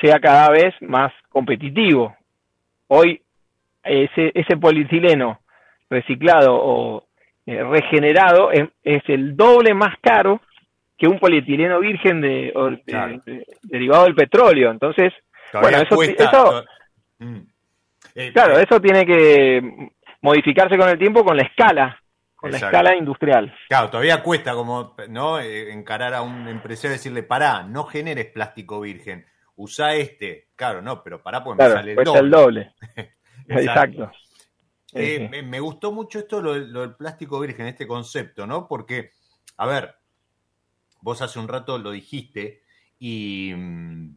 [0.00, 2.14] sea cada vez más competitivo.
[2.88, 3.22] Hoy
[3.82, 5.40] ese, ese polietileno
[5.88, 7.04] reciclado o
[7.46, 10.40] eh, regenerado es, el doble más caro
[10.96, 12.52] que un polietileno virgen de,
[13.62, 14.70] derivado del petróleo.
[14.70, 15.12] Entonces,
[15.52, 16.64] bueno, eso, eso
[17.18, 17.38] mm.
[18.14, 19.90] Eh, claro, eh, eso tiene que
[20.22, 22.00] modificarse con el tiempo con la escala,
[22.34, 23.54] con la escala industrial.
[23.68, 28.26] Claro, todavía cuesta como no eh, encarar a un empresario y decirle, pará, no generes
[28.26, 30.48] plástico virgen, usa este.
[30.56, 32.72] Claro, no, pero pará, pues claro, me sale el doble.
[33.48, 34.10] Exacto.
[34.92, 38.66] Me, gustó mucho esto, lo, lo, del plástico virgen, este concepto, ¿no?
[38.66, 39.12] Porque,
[39.56, 39.94] a ver,
[41.00, 42.62] vos hace un rato lo dijiste
[42.98, 44.16] y mm,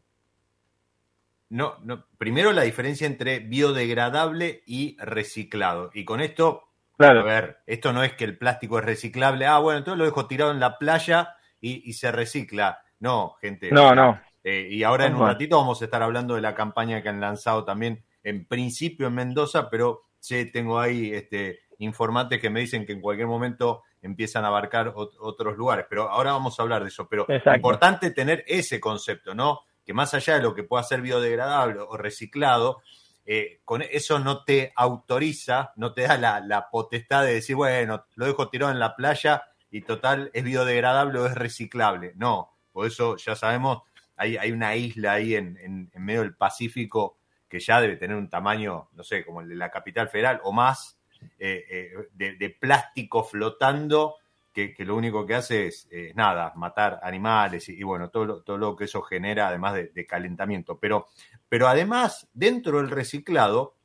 [1.53, 5.91] no, no, primero la diferencia entre biodegradable y reciclado.
[5.93, 6.63] Y con esto,
[6.97, 7.19] claro.
[7.19, 9.45] a ver, esto no es que el plástico es reciclable.
[9.45, 12.81] Ah, bueno, entonces lo dejo tirado en la playa y, se recicla.
[12.99, 13.69] No, gente.
[13.71, 14.19] No, no.
[14.43, 17.21] Eh, y ahora en un ratito vamos a estar hablando de la campaña que han
[17.21, 22.83] lanzado también en principio en Mendoza, pero sí tengo ahí este, informantes que me dicen
[22.83, 25.85] que en cualquier momento empiezan a abarcar otros lugares.
[25.87, 27.07] Pero ahora vamos a hablar de eso.
[27.07, 29.59] Pero es importante tener ese concepto, ¿no?
[29.85, 32.81] Que más allá de lo que pueda ser biodegradable o reciclado,
[33.25, 38.25] eh, con eso no te autoriza, no te da la, potestad de decir, bueno, lo
[38.25, 42.13] dejo tirado en la playa y total es biodegradable o es reciclable.
[42.15, 43.83] No, por eso ya sabemos,
[44.15, 47.17] hay, hay una isla ahí en, en, medio del Pacífico
[47.47, 50.51] que ya debe tener un tamaño, no sé, como el de la capital federal o
[50.51, 50.97] más,
[51.39, 54.15] eh, eh, de, plástico flotando
[54.53, 58.75] que, lo único que hace es, nada, matar animales y, bueno, todo lo, todo lo
[58.75, 60.77] que eso genera además de, calentamiento.
[60.79, 61.07] Pero,
[61.49, 63.75] pero además, dentro del reciclado,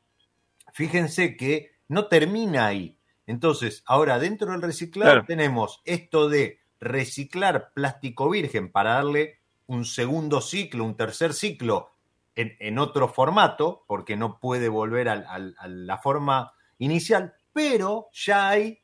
[0.72, 2.96] fíjense que no termina ahí.
[3.26, 10.40] Entonces, ahora dentro del reciclado tenemos esto de reciclar plástico virgen para darle un segundo
[10.40, 11.90] ciclo, un tercer ciclo
[12.35, 18.81] en, otro formato, porque no puede volver a la forma inicial, pero ya hay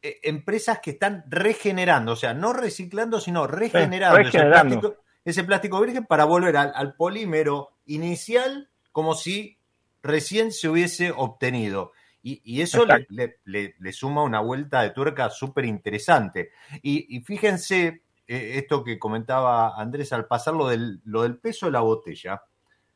[0.00, 6.24] eh, empresas que están regenerando, o sea, no reciclando, sino regenerando, Ese, plástico, virgen para
[6.24, 9.58] volver al, polímero inicial como si
[10.02, 11.92] recién se hubiese obtenido.
[12.22, 16.50] Y, eso le, suma una vuelta de tuerca súper interesante.
[16.82, 21.72] Y, fíjense eh, esto que comentaba Andrés al pasar lo del, lo del peso de
[21.72, 22.42] la botella.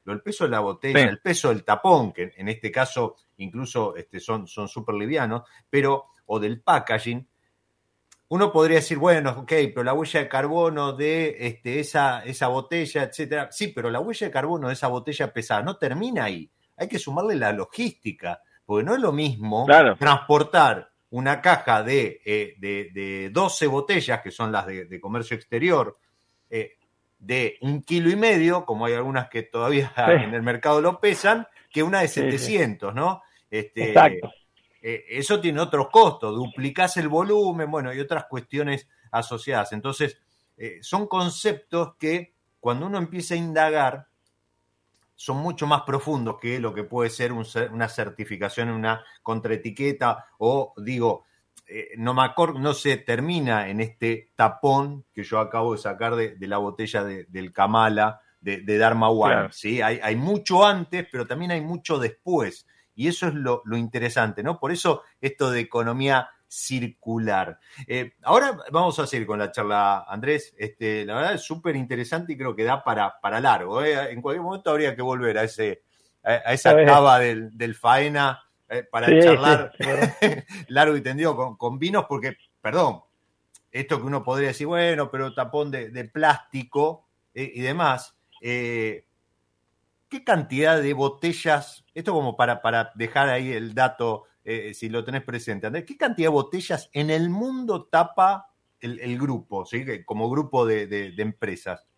[0.05, 3.95] Lo del peso de la botella, el peso del tapón, que en este caso incluso
[3.97, 7.27] este, son súper livianos, pero o del packaging,
[8.33, 13.03] uno podría decir, bueno, ok, pero la huella de carbono de este, esa, esa botella,
[13.03, 13.49] etcétera.
[13.53, 16.51] Sí, pero la huella de carbono de esa botella pesada no termina ahí.
[16.79, 19.67] Hay que sumarle la logística, porque no es lo mismo
[19.99, 25.99] transportar una caja de, eh, de, 12 botellas, que son las de, comercio exterior,
[27.23, 31.47] de un kilo y medio, como hay algunas que todavía en el mercado lo pesan,
[31.71, 33.23] que una de 700, ¿no?
[33.51, 34.31] Este, Exacto.
[34.83, 39.73] Eh, eso tiene otros costos, duplicás el volumen, bueno, y otras cuestiones asociadas.
[39.73, 40.19] Entonces,
[40.57, 44.09] eh, son conceptos que cuando uno empieza a indagar,
[45.15, 50.75] son mucho más profundos que lo que puede ser una certificación en una contraetiqueta o
[50.79, 51.27] digo,
[51.75, 56.59] eh, Nomacor no se termina en este tapón que yo acabo de sacar de, la
[56.59, 59.49] botella del Kamala, de, Dharma One.
[59.53, 59.81] ¿sí?
[59.81, 62.67] Hay, hay, mucho antes, pero también hay mucho después.
[62.95, 64.59] Y eso es lo, interesante, ¿no?
[64.59, 67.59] Por eso esto de economía circular.
[67.87, 70.55] Eh, ahora vamos a seguir con la charla, Andrés.
[70.59, 73.83] Este, la verdad es súper interesante y creo que da para, para largo.
[73.83, 74.13] ¿eh?
[74.13, 75.85] En cualquier momento habría que volver a, ese,
[76.23, 79.73] a, esa cava del, faena eh, para charlar
[80.69, 83.01] largo y tendido con, vinos, porque, perdón,
[83.71, 88.19] esto que uno podría decir, bueno, pero tapón de, plástico y demás.
[90.13, 95.03] ¿Qué cantidad de botellas, esto como para, para dejar ahí el dato, eh, si lo
[95.05, 99.87] tenés presente, Andrés, ¿qué cantidad de botellas en el mundo tapa el, grupo, ¿sí?
[100.05, 101.89] como grupo de, empresas?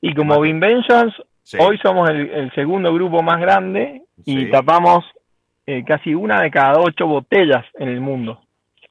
[0.00, 1.12] Y como Vinventions,
[1.58, 5.04] hoy somos el, segundo grupo más grande y tapamos
[5.66, 8.40] eh, casi una de cada ocho botellas en el mundo.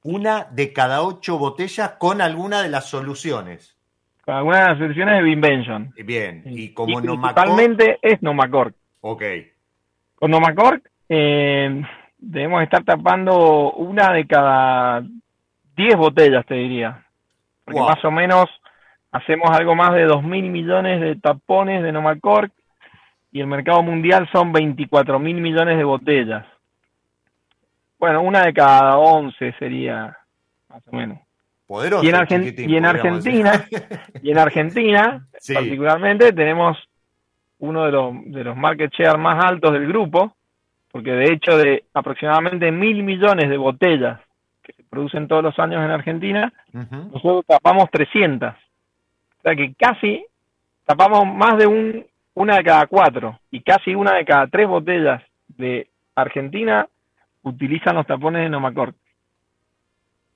[0.03, 3.77] Una de cada ocho botellas con alguna de las soluciones
[4.37, 5.93] algunas de las soluciones de Vinvention.
[6.05, 8.75] Bien, y como y Principalmente es Nomacork.
[9.01, 9.23] Ok.
[10.15, 11.81] Con Nomacork eh,
[12.17, 15.03] debemos estar tapando una de cada
[15.75, 17.05] 10 botellas, te diría.
[17.65, 18.45] Porque más o menos
[19.11, 22.51] hacemos algo más de 2 mil millones de tapones de Nomacork
[23.31, 26.45] y el mercado mundial son 24 mil millones de botellas.
[28.01, 30.17] Bueno, una de cada 11 sería
[30.69, 31.19] más o menos.
[32.01, 33.63] Y en, Argentina,
[34.23, 36.79] y en Argentina, particularmente, tenemos
[37.59, 40.35] uno de los, de los market share más altos del grupo,
[40.91, 44.19] porque de hecho de aproximadamente mil millones de botellas
[44.63, 48.49] que se producen todos los años en Argentina, nosotros tapamos 300.
[48.51, 50.25] O sea que casi
[50.85, 55.21] tapamos más de un, una de cada cuatro y casi una de cada tres botellas
[55.49, 56.87] de Argentina
[57.43, 58.95] utilizan los tapones de Nomacork.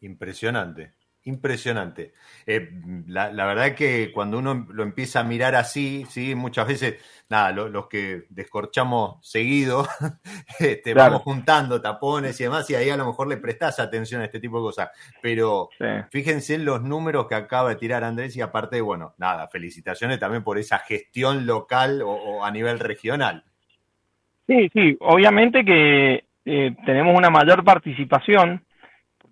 [0.02, 0.94] Impresionante.
[1.28, 2.14] Impresionante.
[2.46, 2.70] Eh,
[3.08, 7.52] la, verdad es que cuando uno lo empieza a mirar así, sí, muchas veces, nada,
[7.52, 9.88] los que descorchamos seguido,
[10.60, 14.26] este, vamos juntando tapones y demás, y ahí a lo mejor le prestás atención a
[14.26, 14.90] este tipo de cosas.
[15.20, 15.70] Pero
[16.12, 20.44] fíjense en los números que acaba de tirar Andrés, y aparte, bueno, nada, felicitaciones también
[20.44, 23.44] por esa gestión local o, a nivel regional.
[24.46, 28.62] Sí, sí, obviamente que eh, tenemos una mayor participación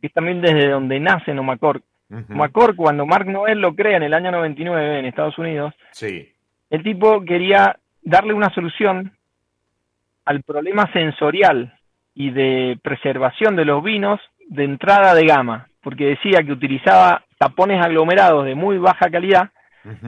[0.02, 1.84] que es también desde donde nace Nomacork.
[2.10, 6.30] Uh cuando Mark Noel lo crea en el año 99 en Estados Unidos, sí.
[6.70, 9.14] el tipo quería darle una solución
[10.26, 11.74] al problema sensorial
[12.14, 17.84] y de preservación de los vinos de entrada de gama, porque decía que utilizaba tapones
[17.84, 19.52] aglomerados de muy baja calidad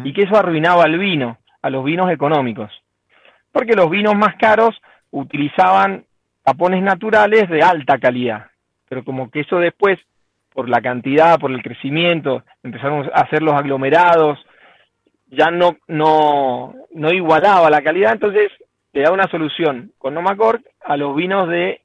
[0.04, 2.72] y que eso arruinaba el vino, a los vinos económicos.
[3.52, 4.76] Porque los vinos más caros
[5.12, 6.06] utilizaban
[6.46, 8.46] tapones naturales de alta calidad,
[8.88, 9.98] pero como que eso después,
[10.54, 14.38] por la cantidad, por el crecimiento, empezaron a hacer los aglomerados,
[15.26, 18.52] ya no, no, no igualaba la calidad, entonces
[18.94, 21.82] le da una solución con Nomacork a los vinos de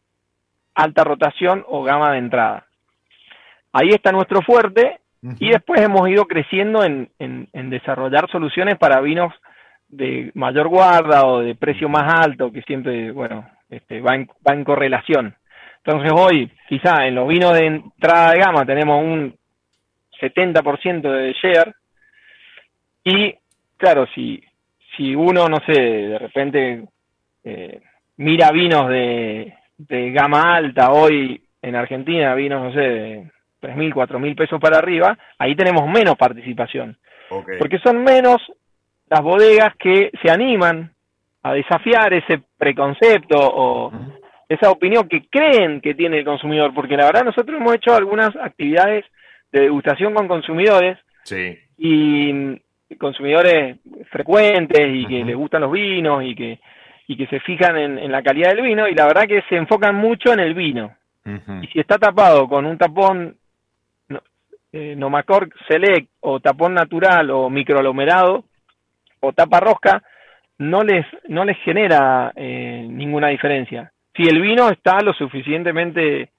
[0.75, 2.67] alta rotación o gama de entrada.
[3.73, 5.01] Ahí está nuestro fuerte
[5.39, 9.33] y después hemos ido creciendo en, en, desarrollar soluciones para vinos
[9.89, 14.55] de mayor guarda o de precio más alto, que siempre, bueno, este, va, en, va
[14.55, 15.35] en correlación.
[15.85, 19.35] Entonces hoy, quizá en los vinos de entrada de gama tenemos un
[20.21, 21.75] 70% de share
[23.05, 23.35] y
[23.77, 24.43] claro, si,
[24.97, 26.85] si uno, no sé, de repente
[27.45, 27.81] eh,
[28.19, 33.31] mira vinos de, de gama alta hoy en Argentina, vinos, no sé, de
[33.63, 36.97] 3.000, 4.000 pesos para arriba, ahí tenemos menos participación.
[37.59, 38.39] Porque son menos
[39.09, 40.93] las bodegas que se animan
[41.43, 43.93] a desafiar ese preconcepto o
[44.49, 48.35] esa opinión que creen que tiene el consumidor, porque la verdad nosotros hemos hecho algunas
[48.37, 49.05] actividades
[49.53, 50.99] de degustación con consumidores
[51.79, 52.61] y
[52.99, 53.79] consumidores
[54.11, 56.59] frecuentes y que les gustan los vinos y que
[57.11, 59.97] y que se fijan en, la calidad del vino y la verdad que se enfocan
[59.97, 60.95] mucho en el vino.
[61.61, 63.37] Y si está tapado con un tapón
[64.73, 68.45] eh, Nomacork Select o tapón natural o microaglomerado
[69.19, 70.01] o tapa rosca,
[70.61, 73.91] no les, no les genera eh, ninguna diferencia.
[74.15, 76.33] Si el vino está lo suficientemente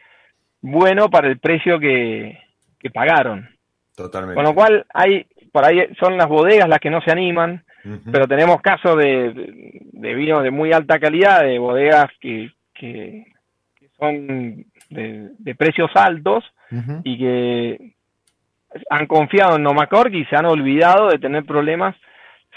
[0.61, 2.37] bueno para el precio que,
[2.79, 3.49] que pagaron.
[3.95, 4.35] Totalmente.
[4.35, 7.63] Con lo cual, hay, por ahí son las bodegas las que no se animan,
[8.11, 13.25] pero tenemos casos de, de, vinos de muy alta calidad, de bodegas que, que,
[13.97, 16.43] son de, precios altos
[17.03, 17.95] y que
[18.87, 21.95] han confiado en Nomacork y se han olvidado de tener problemas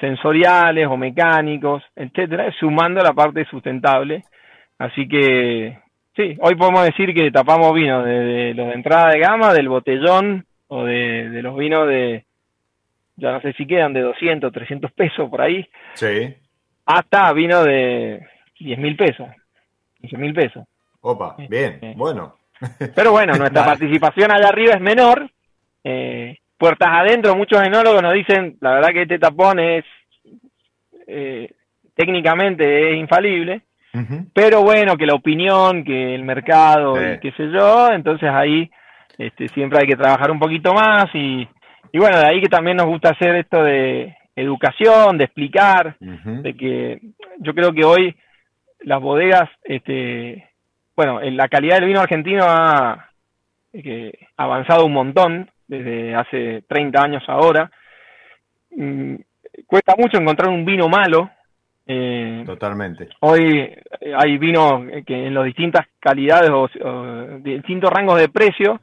[0.05, 4.23] sensoriales o mecánicos, etcétera, sumando la parte sustentable.
[4.79, 5.79] Así que
[6.15, 10.45] sí, hoy podemos decir que tapamos vinos de, los de entrada de gama, del botellón
[10.69, 12.27] o de, de los vinos de,
[13.17, 16.35] ya no sé si quedan de 200, 300 pesos por ahí, sí.
[16.85, 18.27] hasta vino de
[18.61, 19.29] 10 mil pesos,
[20.01, 20.65] 15 mil pesos.
[21.01, 22.37] Opa, bien, eh, bueno.
[22.95, 25.31] Pero bueno, nuestra participación allá arriba es menor.
[25.83, 29.85] Eh, puertas adentro, muchos enólogos nos dicen, la verdad que este tapón es,
[31.07, 31.51] eh,
[31.95, 33.63] técnicamente es infalible,
[34.33, 38.69] pero bueno, que la opinión, que el mercado, y qué sé yo, entonces ahí
[39.19, 41.47] este, siempre hay que trabajar un poquito más y,
[41.93, 46.57] y bueno, de ahí que también nos gusta hacer esto de educación, de explicar, de
[46.57, 47.01] que
[47.39, 48.17] yo creo que hoy
[48.81, 50.49] las bodegas, este,
[50.97, 53.11] bueno, la calidad del vino argentino ha
[54.37, 57.71] avanzado un montón desde hace 30 años ahora.
[58.71, 59.17] Mm,
[59.67, 61.31] cuesta mucho encontrar un vino malo.
[61.87, 63.09] Eh, Totalmente.
[63.21, 63.71] Hoy
[64.17, 68.81] hay vinos que en las distintas calidades o, o distintos rangos de precio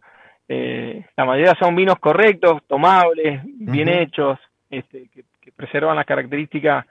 [0.54, 4.38] eh, la mayoría son vinos correctos, tomables, bien hechos,
[4.70, 5.24] este, que,
[5.56, 6.86] preservan las características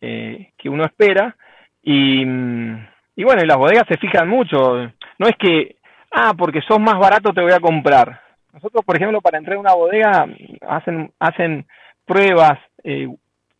[0.00, 1.34] eh, que uno espera.
[1.82, 4.76] Y, y bueno, y las bodegas se fijan mucho.
[5.18, 5.76] No es que,
[6.12, 8.20] ah, porque sos más barato te voy a comprar.
[8.52, 10.26] Nosotros, por ejemplo, para entrar a una bodega
[10.68, 11.66] hacen, hacen
[12.04, 13.08] pruebas, eh,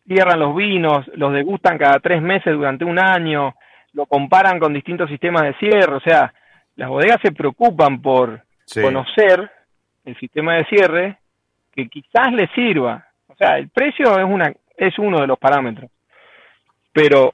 [0.05, 3.55] cierran los vinos, los degustan cada tres meses durante un año,
[3.93, 5.95] lo comparan con distintos sistemas de cierre.
[5.95, 6.33] O sea,
[6.75, 8.41] las bodegas se preocupan por
[8.81, 9.49] conocer
[10.05, 11.17] el sistema de cierre
[11.73, 13.05] que quizás le sirva.
[13.27, 15.89] O sea, el precio es, una, es uno de los parámetros,
[16.91, 17.33] pero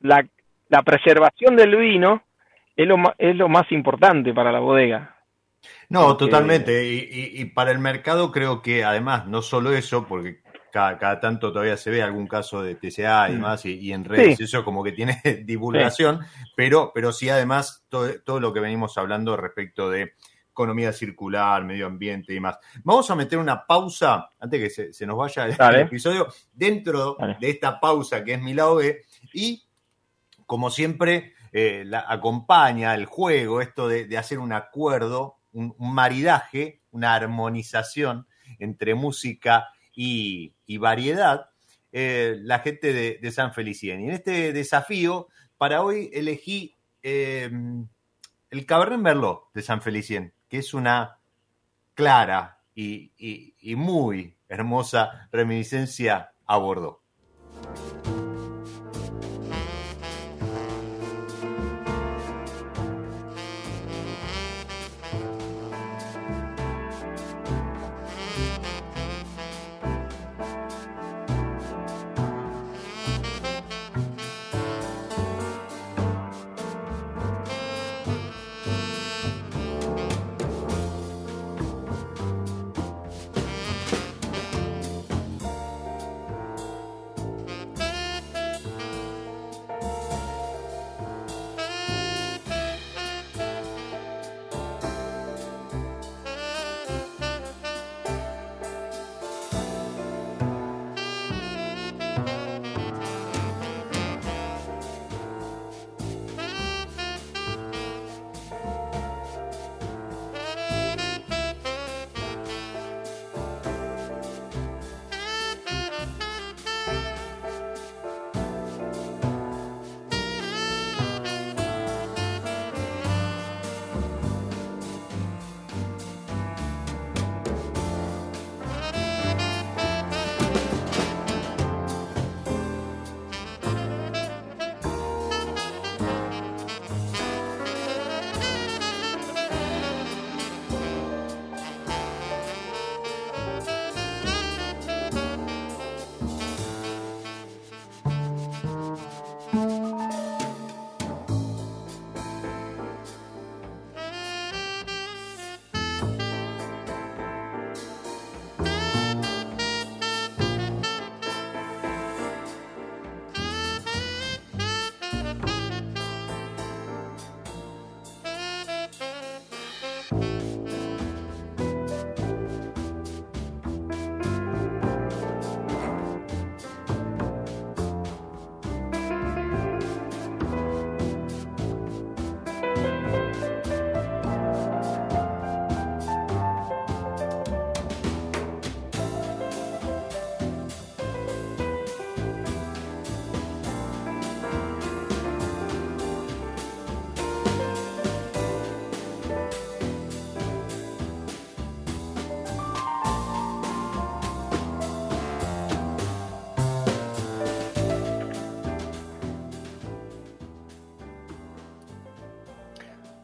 [0.00, 0.24] la,
[0.68, 2.22] la preservación del vino
[2.76, 5.11] es lo, es lo más importante para la bodega.
[5.88, 6.84] No, totalmente.
[6.84, 10.42] Y, y, para el mercado creo que además, no solo eso, porque
[10.72, 13.34] cada, cada tanto todavía se ve algún caso de TCA y mm.
[13.34, 16.20] demás, y, en redes eso como que tiene divulgación,
[16.56, 20.14] pero, pero sí además todo, todo lo que venimos hablando respecto de
[20.52, 22.58] economía circular, medio ambiente y demás.
[22.84, 27.80] Vamos a meter una pausa, antes que se, nos vaya el, episodio, dentro de esta
[27.80, 29.02] pausa que es mi lado B,
[29.32, 29.64] y
[30.46, 37.14] como siempre, eh, la, acompaña el juego esto de, hacer un acuerdo, un, maridaje, una
[37.14, 38.26] armonización
[38.58, 41.50] entre música y, variedad,
[41.92, 44.00] eh, la gente de, San Felicien.
[44.00, 45.28] Y en este desafío,
[45.58, 47.50] para hoy elegí eh,
[48.50, 51.18] el Cabernet Merlot de San Felicien que es una
[51.94, 53.10] clara y,
[53.74, 56.98] muy hermosa reminiscencia a Bordeaux.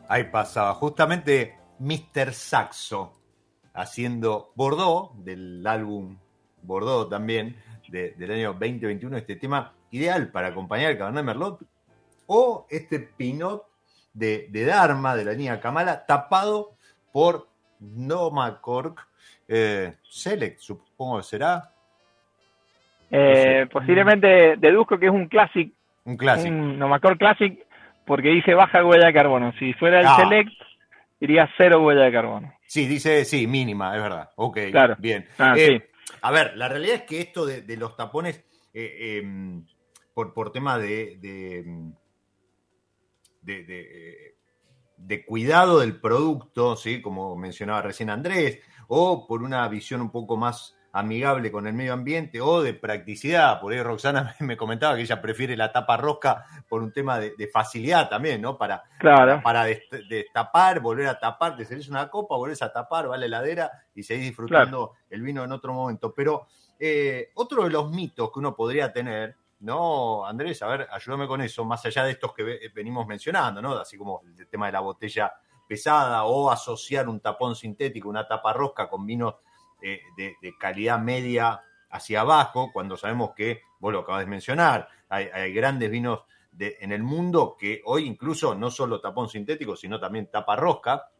[0.08, 2.32] Ahí pasaba, justamente Mr.
[2.32, 3.12] Saxo
[3.74, 6.16] haciendo Bordeaux, del álbum
[6.62, 7.56] Bordeaux también,
[7.88, 11.60] del año 2021, este tema ideal para acompañar el Cabernet Merlot,
[12.26, 13.66] o este Pinot
[14.14, 16.72] de, Dharma, de la línea Kamala, tapado
[17.12, 17.48] por
[17.78, 19.06] Noma Cork
[19.46, 21.70] eh, Select, supongo que será.
[23.10, 25.72] Eh, posiblemente deduzco que es un Classic.
[26.04, 26.50] Un Classic.
[26.50, 27.66] Un Nomacork Classic,
[28.08, 29.52] porque dice baja huella de carbono.
[29.60, 30.16] Si fuera el Ah.
[30.16, 30.50] Select,
[31.20, 32.52] iría cero huella de carbono.
[32.66, 34.30] Sí, dice, sí, mínima, es verdad.
[34.36, 34.96] Ok, Claro.
[34.98, 35.26] bien.
[35.38, 35.88] Ah, Eh,
[36.22, 38.38] A ver, la realidad es que esto de, de los tapones,
[38.74, 39.62] eh, eh,
[40.14, 41.64] por, por tema de, de,
[43.42, 44.34] de- de, eh,
[44.96, 47.00] de cuidado del producto, ¿sí?
[47.02, 51.92] como mencionaba recién Andrés, o por una visión un poco más amigable con el medio
[51.92, 53.60] ambiente o de practicidad.
[53.60, 57.34] Por ahí Roxana me comentaba que ella prefiere la tapa rosca por un tema de,
[57.36, 58.56] de facilidad también, ¿no?
[58.58, 59.40] Para, Claro.
[59.42, 63.18] para dest- destapar, volver a tapar, te servís una copa, volvés a tapar, va a
[63.18, 66.12] la heladera y seguís disfrutando el vino en otro momento.
[66.14, 66.46] Pero
[66.78, 70.62] eh, otro de los mitos que uno podría tener, ¿no, Andrés?
[70.62, 73.72] A ver, ayúdame con eso, más allá de estos que ve- venimos mencionando, ¿no?
[73.78, 75.32] Así como el tema de la botella
[75.66, 79.34] pesada o asociar un tapón sintético, una tapa rosca con vinos
[79.80, 81.60] de, de calidad media
[81.90, 86.20] hacia abajo, cuando sabemos que, vos lo acabas de mencionar, hay, hay grandes vinos
[86.52, 91.10] de- en el mundo que hoy incluso no solo tapón sintético, sino también tapa rosca,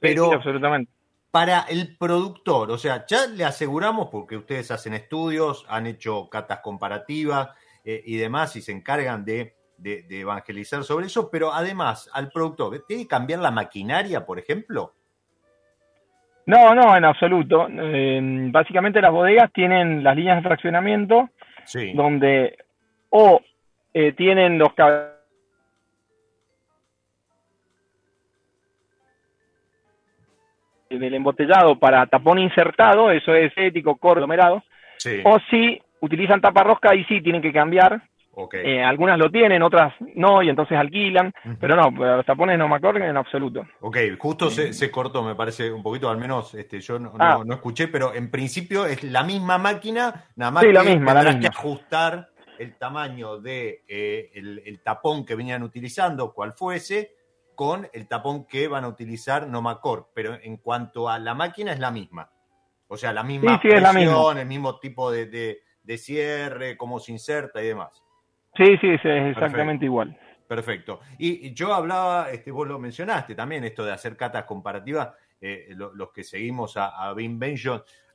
[0.00, 0.92] pero Sí, absolutamente.
[1.30, 6.60] para el productor, o sea, ya le aseguramos, porque ustedes hacen estudios, han hecho catas
[6.60, 7.50] comparativas
[7.84, 12.30] eh, y demás, y se encargan de, de- de evangelizar sobre eso, pero además al
[12.30, 14.94] productor, ¿tiene que cambiar la maquinaria, por ejemplo?
[16.48, 17.68] No, no, en absoluto.
[17.70, 18.20] Eh,
[18.50, 21.28] básicamente las bodegas tienen las líneas de fraccionamiento
[21.64, 21.92] Sí.
[21.92, 22.56] donde
[23.10, 23.42] o
[23.92, 24.72] eh, tienen los
[30.88, 34.62] del embotellado para tapón insertado, eso es ético, corto, aglomerado,
[34.96, 35.20] Sí.
[35.24, 38.00] o si utilizan tapa rosca y sí tienen que cambiar.
[38.40, 38.54] Ok.
[38.54, 41.56] Eh, algunas lo tienen, otras no, y entonces alquilan, Ujú.
[41.60, 43.66] pero no, los tapones no me acuerdo en absoluto.
[43.80, 47.38] Ok, justo se, se cortó, me parece un poquito, al menos este, yo no, Ah.
[47.38, 50.84] no- no escuché, pero en principio es la misma máquina, nada más Sí, que la
[50.84, 51.50] misma, la tendrás misma.
[51.50, 52.28] que ajustar
[52.60, 57.16] el tamaño de eh, el, el tapón que venían utilizando, cual fuese,
[57.56, 61.80] con el tapón que van a utilizar Nomacor, pero en cuanto a la máquina es
[61.80, 62.30] la misma.
[62.86, 65.98] O sea, la misma Sí, sí, es la presión, el mismo tipo de, de- de
[65.98, 68.00] cierre, cómo se inserta y demás.
[68.58, 70.18] Sí, sí, es exactamente igual.
[70.46, 71.00] Perfecto.
[71.18, 75.94] Y yo hablaba, este, vos lo mencionaste también, esto de hacer catas comparativas, eh, lo-
[75.94, 77.14] los que seguimos a, a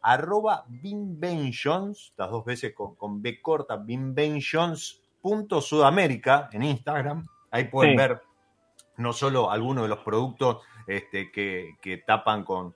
[0.02, 7.26] arroba Vinventions, las dos veces con, con B corta, Vinventions.sudamérica en Instagram.
[7.52, 7.98] Ahí pueden Sí.
[7.98, 8.22] ver
[8.98, 12.76] no solo algunos de los productos este, que, que tapan con,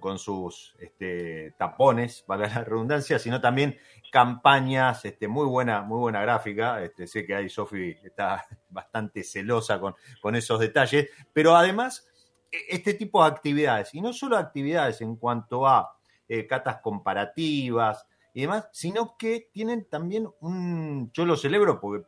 [0.00, 3.78] con, sus este, tapones, para la redundancia, sino también
[4.10, 6.82] campañas, este, muy buena, muy buena gráfica.
[6.82, 12.08] Este, sé que ahí Sofi está bastante celosa con, esos detalles, pero además,
[12.50, 15.96] e- este tipo de actividades, y no solo actividades en cuanto a
[16.28, 18.04] eh, catas comparativas
[18.34, 22.04] y demás, sino que tienen también un, yo lo celebro porque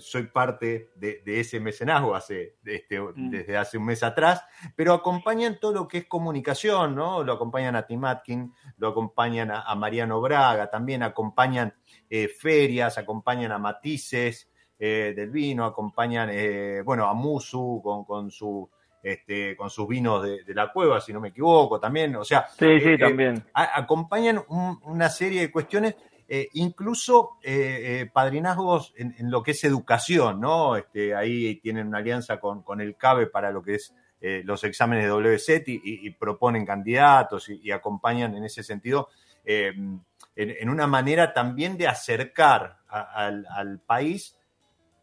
[0.00, 4.44] soy parte de, de ese mecenazgo hace, este, desde hace un mes atrás,
[4.76, 7.22] pero acompañan todo lo que es comunicación, ¿no?
[7.24, 11.74] Lo acompañan a Tim Atkin, lo acompañan a, a Mariano Braga, también acompañan
[12.10, 18.30] eh, ferias, acompañan a Matices eh, del vino, acompañan, eh, bueno, a Musu con, con
[18.30, 18.68] su...
[19.04, 22.46] Este, con sus vinos de, de la cueva, si no me equivoco, también, o sea,
[22.46, 23.42] Sí, sí, eh, también.
[23.52, 25.96] a- acompañan un- una serie de cuestiones,
[26.34, 30.76] eh, incluso eh, eh, padrinazgos en, lo que es educación, ¿no?
[30.76, 35.12] Este, ahí tienen una alianza con, el CABE para lo que es los exámenes de
[35.12, 39.10] WSET y, proponen candidatos y, acompañan en ese sentido
[39.44, 44.34] en, una manera también de acercar al, país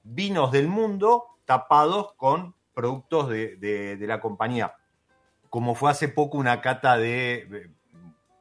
[0.01, 4.73] vinos del mundo tapados con productos de, la compañía.
[5.51, 7.69] Como fue hace poco una cata de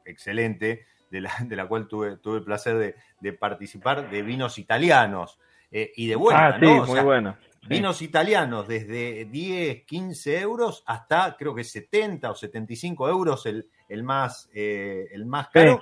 [0.05, 4.57] excelente, de la, de la cual tuve, tuve el placer de, de participar, de vinos
[4.59, 5.39] italianos.
[5.71, 6.71] eh, y de vuelta, ah, sí, ¿no?
[6.81, 7.35] O muy sea, bueno.
[7.61, 7.67] Sí.
[7.67, 14.01] Vinos italianos desde 10, 15 euros hasta creo que 70 o 75 euros el, el
[14.03, 15.81] más, eh, el más caro,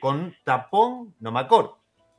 [0.00, 1.76] con tapón Nomacor.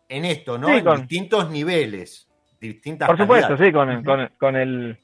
[0.10, 0.68] En esto, ¿no?
[0.70, 2.30] Sí, en con- distintos niveles,
[2.62, 3.68] distintas Por supuesto, calidades.
[3.68, 4.98] sí, con, el- con, el- con el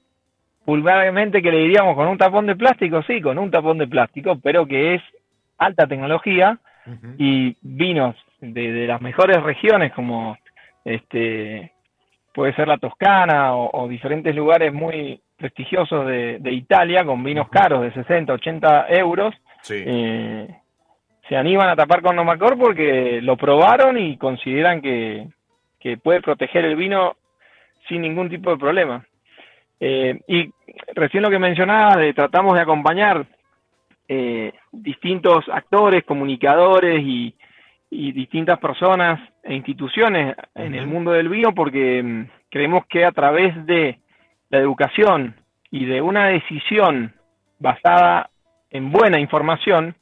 [0.66, 4.40] vulgarmente que le diríamos con un tapón de plástico, sí, con un tapón de plástico,
[4.42, 5.02] pero que es
[5.58, 6.58] alta tecnología
[7.18, 10.38] Y vinos de, de las mejores regiones como
[10.84, 11.72] este
[12.34, 17.94] puede ser la Toscana o, diferentes lugares muy prestigiosos de, Italia con vinos caros de
[17.94, 19.34] 60, 80 euros,
[19.70, 20.48] eh,
[21.30, 25.28] se animan a tapar con Nomacor porque lo probaron y consideran que,
[26.02, 27.18] puede proteger el vino
[27.88, 29.06] sin ningún tipo de problema.
[29.80, 30.50] Eh, y
[30.96, 33.26] recién lo que mencionaba, tratamos de acompañar
[34.16, 37.36] eh, distintos actores, comunicadores y,
[37.90, 43.54] distintas personas e instituciones en el mundo del vino porque mm, creemos que a través
[43.68, 44.00] de
[44.50, 45.36] la educación
[45.70, 47.14] y de una decisión
[47.60, 48.32] basada
[48.72, 49.96] en buena información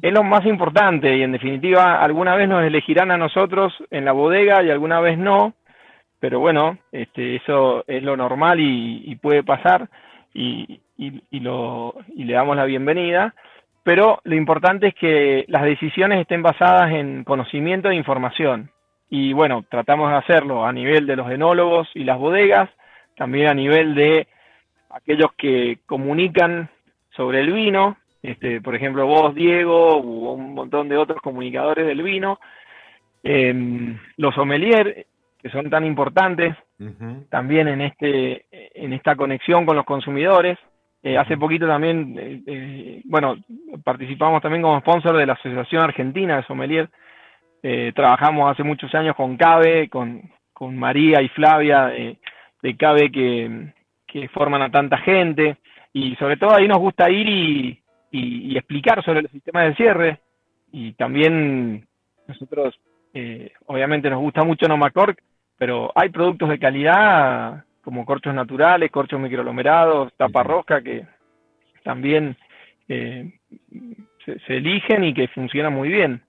[0.00, 4.12] es lo más importante y en definitiva alguna vez nos elegirán a nosotros en la
[4.12, 5.52] bodega y alguna vez no,
[6.20, 9.90] pero bueno, este, eso es lo normal y, puede pasar
[10.32, 13.34] y, y, lo, y le damos la bienvenida,
[13.84, 18.70] pero lo importante es que las decisiones estén basadas en conocimiento e información.
[19.10, 22.70] Y bueno, tratamos de hacerlo a nivel de los enólogos y las bodegas,
[23.16, 24.26] también a nivel de
[24.90, 26.70] aquellos que comunican
[27.10, 32.02] sobre el vino, este, por ejemplo, vos, Diego, o un montón de otros comunicadores del
[32.02, 32.40] vino,
[33.22, 35.06] em, los sommeliers,
[35.42, 36.56] que son tan importantes
[37.28, 40.58] también en, este, en esta conexión con los consumidores.
[41.04, 43.36] Eh, hace poquito también, eh, eh, bueno,
[43.84, 46.88] participamos también como sponsor de la Asociación Argentina de Sommelier.
[47.94, 53.72] trabajamos hace muchos años con CABE, con, con María y Flavia de, CABE que,
[54.06, 55.58] que forman a tanta gente.
[55.92, 57.80] Y sobre todo ahí nos gusta ir y,
[58.10, 60.20] y, explicar sobre el sistema de cierre.
[60.72, 61.86] Y también
[62.26, 62.78] nosotros,
[63.12, 65.20] eh, obviamente nos gusta mucho Nomacork,
[65.58, 71.06] pero hay productos de calidad como corchos naturales, corchos microlomerados, tapa rosca, que
[71.82, 72.36] también
[72.88, 73.32] eh,
[74.24, 76.22] se, eligen y que funcionan muy bien.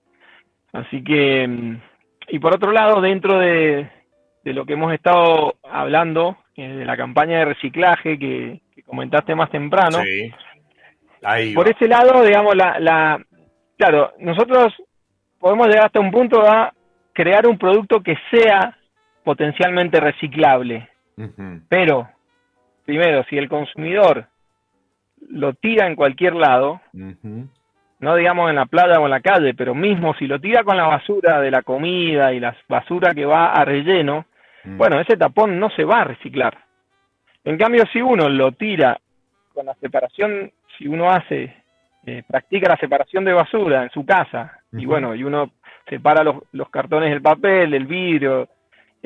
[0.72, 1.80] Así que, mm,
[2.28, 3.88] y por otro lado, dentro de,
[4.44, 9.50] lo que hemos estado hablando, eh, de la campaña de reciclaje que, que comentaste más
[9.50, 10.32] temprano, sí.
[11.54, 13.20] Por ese lado, digamos, la, la,
[13.76, 14.72] claro, nosotros
[15.40, 16.72] podemos llegar hasta un punto a
[17.12, 18.76] crear un producto que sea
[19.24, 20.88] potencialmente reciclable.
[21.68, 22.08] Pero,
[22.84, 24.26] primero, si el consumidor
[25.30, 26.80] lo tira en cualquier lado,
[27.98, 30.76] no digamos en la playa o en la calle, pero mismo si lo tira con
[30.76, 34.26] la basura de la comida y la basura que va a relleno,
[34.64, 34.76] mm.
[34.76, 36.58] bueno, ese tapón no se va a reciclar.
[37.44, 38.98] En cambio, si uno lo tira
[39.54, 41.54] con la separación si uno hace,
[42.04, 45.52] eh, practica la separación de basura en su casa, y bueno, y uno
[45.88, 48.48] separa los, los cartones del papel, el vidrio,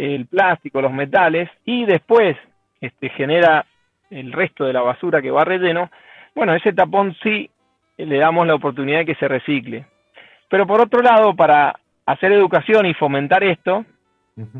[0.01, 2.36] el plástico, los metales, y después
[2.80, 3.66] este, genera
[4.11, 5.90] el resto de la basura que va relleno,
[6.34, 7.51] bueno, ese tapón sí
[7.96, 9.84] le damos la oportunidad de que se recicle.
[10.48, 13.84] Pero por otro lado, para hacer educación y fomentar esto,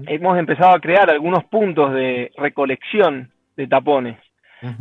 [0.07, 4.19] hemos empezado a crear algunos puntos de recolección de tapones.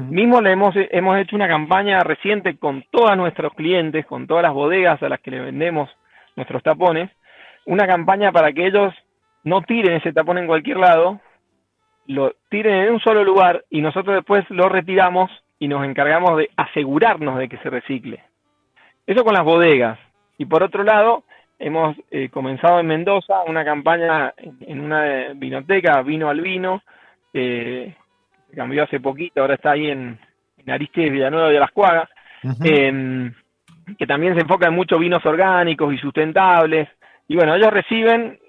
[0.10, 4.52] Mismo le hemos, hemos hecho una campaña reciente con todos nuestros clientes, con todas las
[4.52, 5.90] bodegas a las que le vendemos
[6.36, 7.10] nuestros tapones,
[7.66, 8.94] una campaña para que ellos
[9.44, 11.20] no tiren ese tapón en cualquier lado,
[12.08, 16.50] lo tiren en un solo lugar y nosotros después lo retiramos y nos encargamos de
[16.56, 18.24] asegurarnos de que se recicle.
[19.06, 20.00] Eso con las bodegas.
[20.38, 21.24] Y por otro lado,
[21.60, 26.82] hemos eh, comenzado en Mendoza una campaña en, una vinoteca, vino al vino,
[27.34, 27.94] eh,
[28.56, 30.18] cambió hace poquito, ahora está ahí en,
[30.58, 32.10] en Aristides Villanueva de las Cuagas,
[32.64, 33.34] em,
[33.98, 36.88] que también se enfoca en muchos vinos orgánicos y sustentables.
[37.28, 38.40] Y bueno, ellos reciben,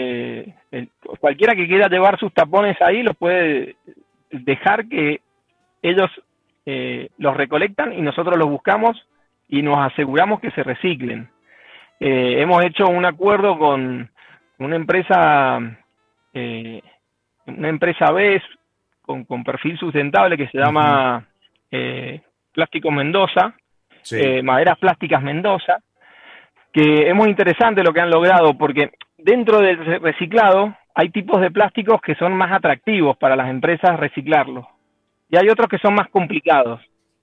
[0.00, 0.88] eh,
[1.20, 3.76] cualquiera que quiera llevar sus tapones ahí, los puede
[4.30, 5.20] dejar que
[5.82, 6.10] ellos
[6.66, 8.96] eh, los recolectan y nosotros los buscamos
[9.48, 11.30] y nos aseguramos que se reciclen.
[12.00, 14.10] Eh, hemos hecho un acuerdo con
[14.58, 15.58] una empresa,
[17.46, 18.42] una empresa BES,
[19.02, 21.26] con, perfil sustentable que se llama
[22.52, 23.54] Plástico Mendoza,
[24.42, 25.78] Maderas Plásticas Mendoza,
[26.72, 31.50] que es muy interesante lo que han logrado porque dentro del reciclado hay tipos de
[31.50, 34.66] plásticos que son más atractivos para las empresas reciclarlos
[35.28, 36.80] y hay otros que son más complicados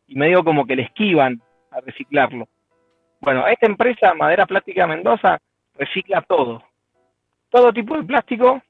[0.07, 1.41] y medio como que le esquivan
[1.71, 2.47] a reciclarlo.
[3.21, 5.39] Bueno, esta empresa Madera Plástica Mendoza
[5.77, 6.63] recicla todo.
[7.49, 8.61] Todo tipo de plástico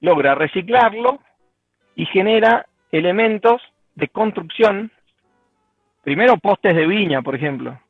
[0.00, 1.20] logra reciclarlo
[1.94, 3.62] y genera elementos
[3.94, 4.90] de construcción,
[6.02, 7.80] primero postes de viña, por ejemplo,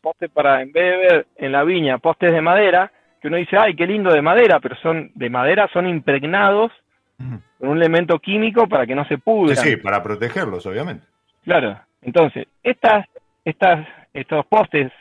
[0.00, 3.56] postes para, en vez de ver en la viña postes de madera, que uno dice,
[3.56, 6.72] ay, qué lindo de madera, pero son de madera, son impregnados
[7.16, 9.56] con un elemento químico para que no se pudran.
[9.56, 11.04] Sí, para protegerlos, obviamente.
[11.44, 13.06] Claro, entonces, estas,
[13.44, 14.92] estas, estos postes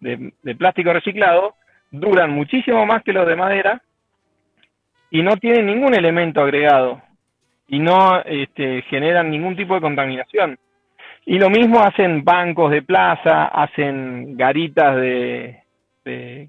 [0.00, 1.54] de, de plástico reciclado
[1.90, 3.82] duran muchísimo más que los de madera
[5.10, 7.00] y no tienen ningún elemento agregado
[7.68, 10.58] y no este, generan ningún tipo de contaminación.
[11.26, 15.62] Y lo mismo hacen bancos de plaza, hacen garitas de,
[16.04, 16.48] de,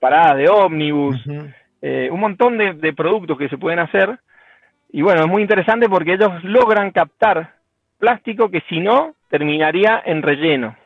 [0.00, 1.16] paradas de ómnibus,
[1.80, 4.18] eh, un montón de, de, productos que se pueden hacer.
[4.90, 7.54] Y bueno, es muy interesante porque ellos logran captar
[7.98, 10.76] plástico que si no terminaría en relleno.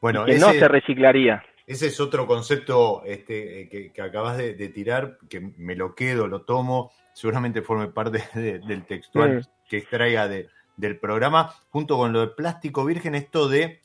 [0.00, 1.44] Bueno, que no se reciclaría.
[1.66, 6.90] Ese es otro concepto este, que, acabas de, tirar, que me lo quedo, lo tomo,
[7.14, 13.14] seguramente forme parte del textual que extraiga del programa, junto con lo de plástico virgen,
[13.14, 13.80] esto de,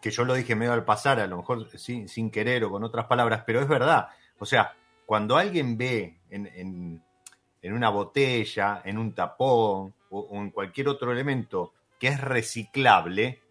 [0.00, 2.84] que yo lo dije medio al pasar, a lo mejor sin, sin querer o con
[2.84, 4.08] otras palabras, pero es verdad.
[4.38, 4.74] O sea,
[5.06, 7.02] cuando alguien ve en,
[7.62, 13.42] una botella, en un tapón o en cualquier otro elemento que es reciclable,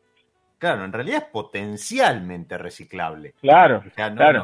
[0.61, 3.33] Claro, en realidad es potencialmente reciclable.
[3.41, 3.83] Claro.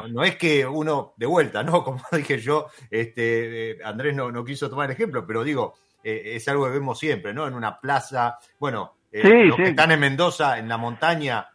[0.08, 1.84] no, es que uno, de vuelta, ¿no?
[1.84, 6.32] Como dije yo, este, eh, Andrés no, no quiso tomar el ejemplo, pero digo, eh,
[6.34, 7.46] es algo que vemos siempre, ¿no?
[7.46, 11.50] En una plaza, bueno, eh, los que están en Mendoza, en la montaña,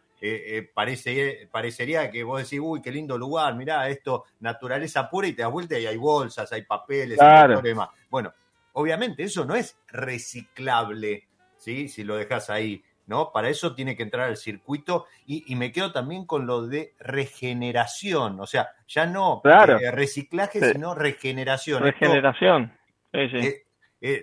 [0.72, 5.42] parece, parecería que vos decís, uy, qué lindo lugar, mirá, esto, naturaleza pura, y te
[5.42, 7.60] das vuelta y hay bolsas, hay papeles, claro.
[7.64, 7.74] hay
[8.10, 8.32] Bueno,
[8.72, 11.88] obviamente eso no es reciclable, ¿sí?
[11.88, 13.30] Si lo dejas ahí ¿no?
[13.32, 18.40] Para eso tiene que entrar al circuito y, me quedo también con lo de regeneración,
[18.40, 21.82] o sea, ya no eh, reciclaje, sino regeneración.
[21.82, 22.72] Regeneración,
[23.12, 23.64] eh,
[24.00, 24.22] eh,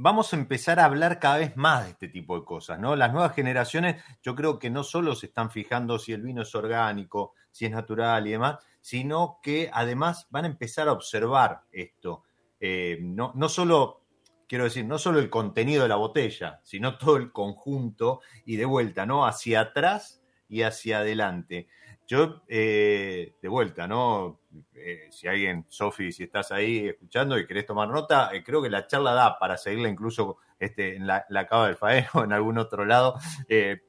[0.00, 2.94] vamos a empezar a hablar cada vez más de este tipo de cosas, ¿no?
[2.94, 6.54] Las nuevas generaciones yo creo que no solo se están fijando si el vino es
[6.54, 12.22] orgánico, si es natural y demás, sino que además van a empezar a observar esto.
[12.60, 14.04] no, no solo
[14.48, 18.66] quiero decir, no solo el contenido de la botella, sino todo el conjunto y de
[18.66, 19.26] vuelta, ¿no?
[19.26, 21.66] Hacia atrás y hacia adelante.
[22.08, 24.40] Yo, eh, de vuelta, ¿no?
[24.74, 28.70] Eh, si alguien, Sofi, si estás ahí escuchando y querés tomar nota, eh, creo que
[28.70, 32.32] la charla da para seguirla incluso este, en la, la Cava del Faeno o en
[32.32, 33.16] algún otro lado,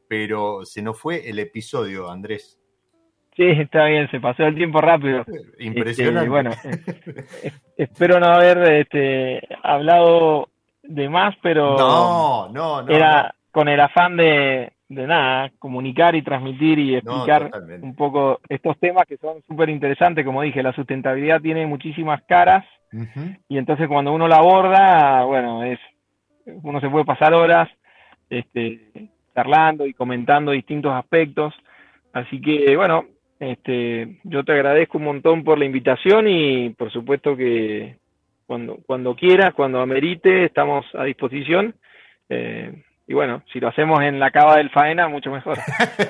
[0.10, 2.60] pero se nos fue el episodio, Andrés.
[3.38, 5.24] Sí, está bien, se pasó el tiempo rápido.
[5.58, 6.26] Impresionante.
[6.26, 6.52] Este, bueno,
[7.78, 10.50] espero no haber este, hablado
[10.84, 16.24] de más, pero no, no, no, era con el afán de, de nada, comunicar y
[16.24, 20.26] transmitir y explicar un poco estos temas que son súper interesantes.
[20.26, 22.66] Como dije, la sustentabilidad tiene muchísimas caras
[23.48, 25.80] y entonces cuando uno la aborda, bueno, es
[26.64, 27.70] uno se puede pasar horas
[28.32, 28.80] este,
[29.36, 31.54] charlando y comentando distintos aspectos.
[32.12, 33.06] Así que, bueno,
[33.40, 37.98] este, yo te agradezco un montón por la invitación y por supuesto que
[38.48, 41.76] cuando, cuando quieras, cuando amerite, estamos a disposición.
[42.28, 45.58] Eh, y bueno, si lo hacemos en la cava del faena, mucho mejor.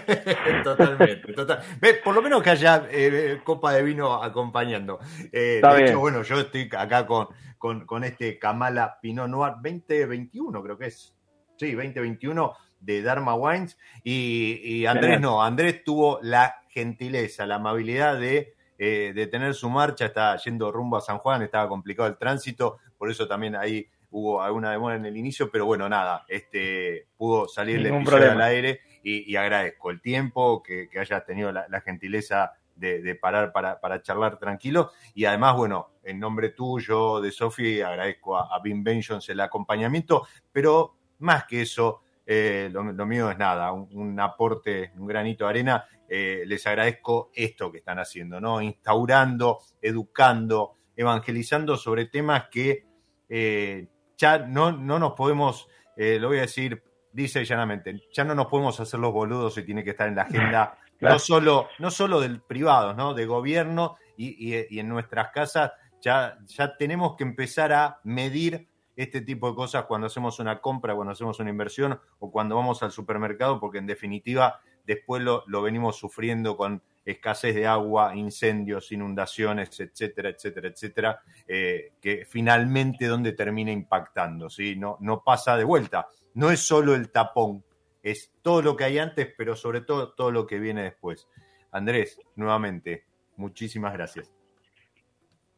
[0.66, 1.60] Totalmente, total.
[2.04, 5.00] Por lo menos que haya eh, copa de vino acompañando.
[5.32, 10.62] Eh, de hecho, bueno, yo estoy acá con, con, con, este Kamala Pinot Noir 2021,
[10.62, 11.16] creo que es.
[11.56, 13.78] Sí, 2021 de Dharma Wines.
[14.04, 20.08] Y, Andrés no, Andrés tuvo la gentileza, la amabilidad de, eh, de tener su marcha,
[20.08, 24.42] está yendo rumbo a San Juan, estaba complicado el tránsito, por eso también ahí hubo
[24.42, 28.82] alguna demora en el inicio, pero bueno, nada, este pudo salir el episodio al aire
[29.04, 34.38] y, agradezco el tiempo, que, que hayas tenido la, gentileza de, parar para, para, charlar
[34.38, 34.92] tranquilo.
[35.14, 40.96] Y además, bueno, en nombre tuyo, de Sofi, agradezco a, a Bentions el acompañamiento, pero
[41.20, 45.86] más que eso, eh, lo, mío es nada, un, aporte, un granito de arena.
[46.08, 48.62] Eh, les agradezco esto que están haciendo, ¿no?
[48.62, 52.86] Instaurando, educando, evangelizando sobre temas que
[53.28, 53.88] eh,
[54.20, 58.80] ya no, no nos podemos, lo voy a decir, dice llanamente, ya no nos podemos
[58.80, 62.42] hacer los boludos y tiene que estar en la agenda no solo, no solo del
[62.42, 63.14] privado, ¿no?
[63.14, 69.22] De gobierno y, y, en nuestras casas, ya, ya tenemos que empezar a medir este
[69.22, 72.92] tipo de cosas cuando hacemos una compra, cuando hacemos una inversión o cuando vamos al
[72.92, 74.60] supermercado, porque en definitiva
[74.90, 82.26] después lo, venimos sufriendo con escasez de agua, incendios, inundaciones, etcétera, etcétera, etcétera, eh, que
[82.26, 84.76] finalmente donde termina impactando, ¿sí?
[84.76, 86.08] No, no pasa de vuelta.
[86.34, 87.64] No es solo el tapón,
[88.02, 91.28] es todo lo que hay antes, pero sobre todo todo lo que viene después.
[91.72, 93.04] Andrés, nuevamente,
[93.38, 94.34] muchísimas gracias.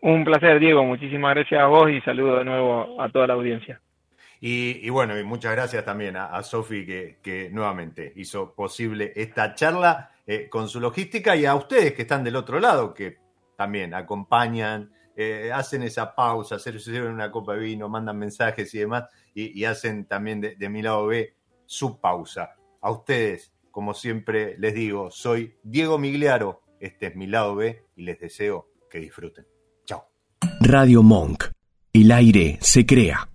[0.01, 0.83] Un placer, Diego.
[0.83, 3.79] Muchísimas gracias a vos y saludo de nuevo a toda la audiencia.
[4.43, 10.49] Y, bueno, y muchas gracias también a, Sofi que, nuevamente hizo posible esta charla eh,
[10.49, 13.19] con su logística y a ustedes que están del otro lado, que
[13.55, 18.79] también acompañan, eh, hacen esa pausa, se sirven una copa de vino, mandan mensajes y
[18.79, 19.03] demás,
[19.35, 21.35] y, hacen también de, de mi lado B
[21.67, 22.55] su pausa.
[22.81, 28.01] A ustedes, como siempre les digo, soy Diego Migliaro, este es mi lado B y
[28.01, 29.45] les deseo que disfruten.
[30.59, 31.45] Radio Monk.
[31.93, 33.30] El aire se crea.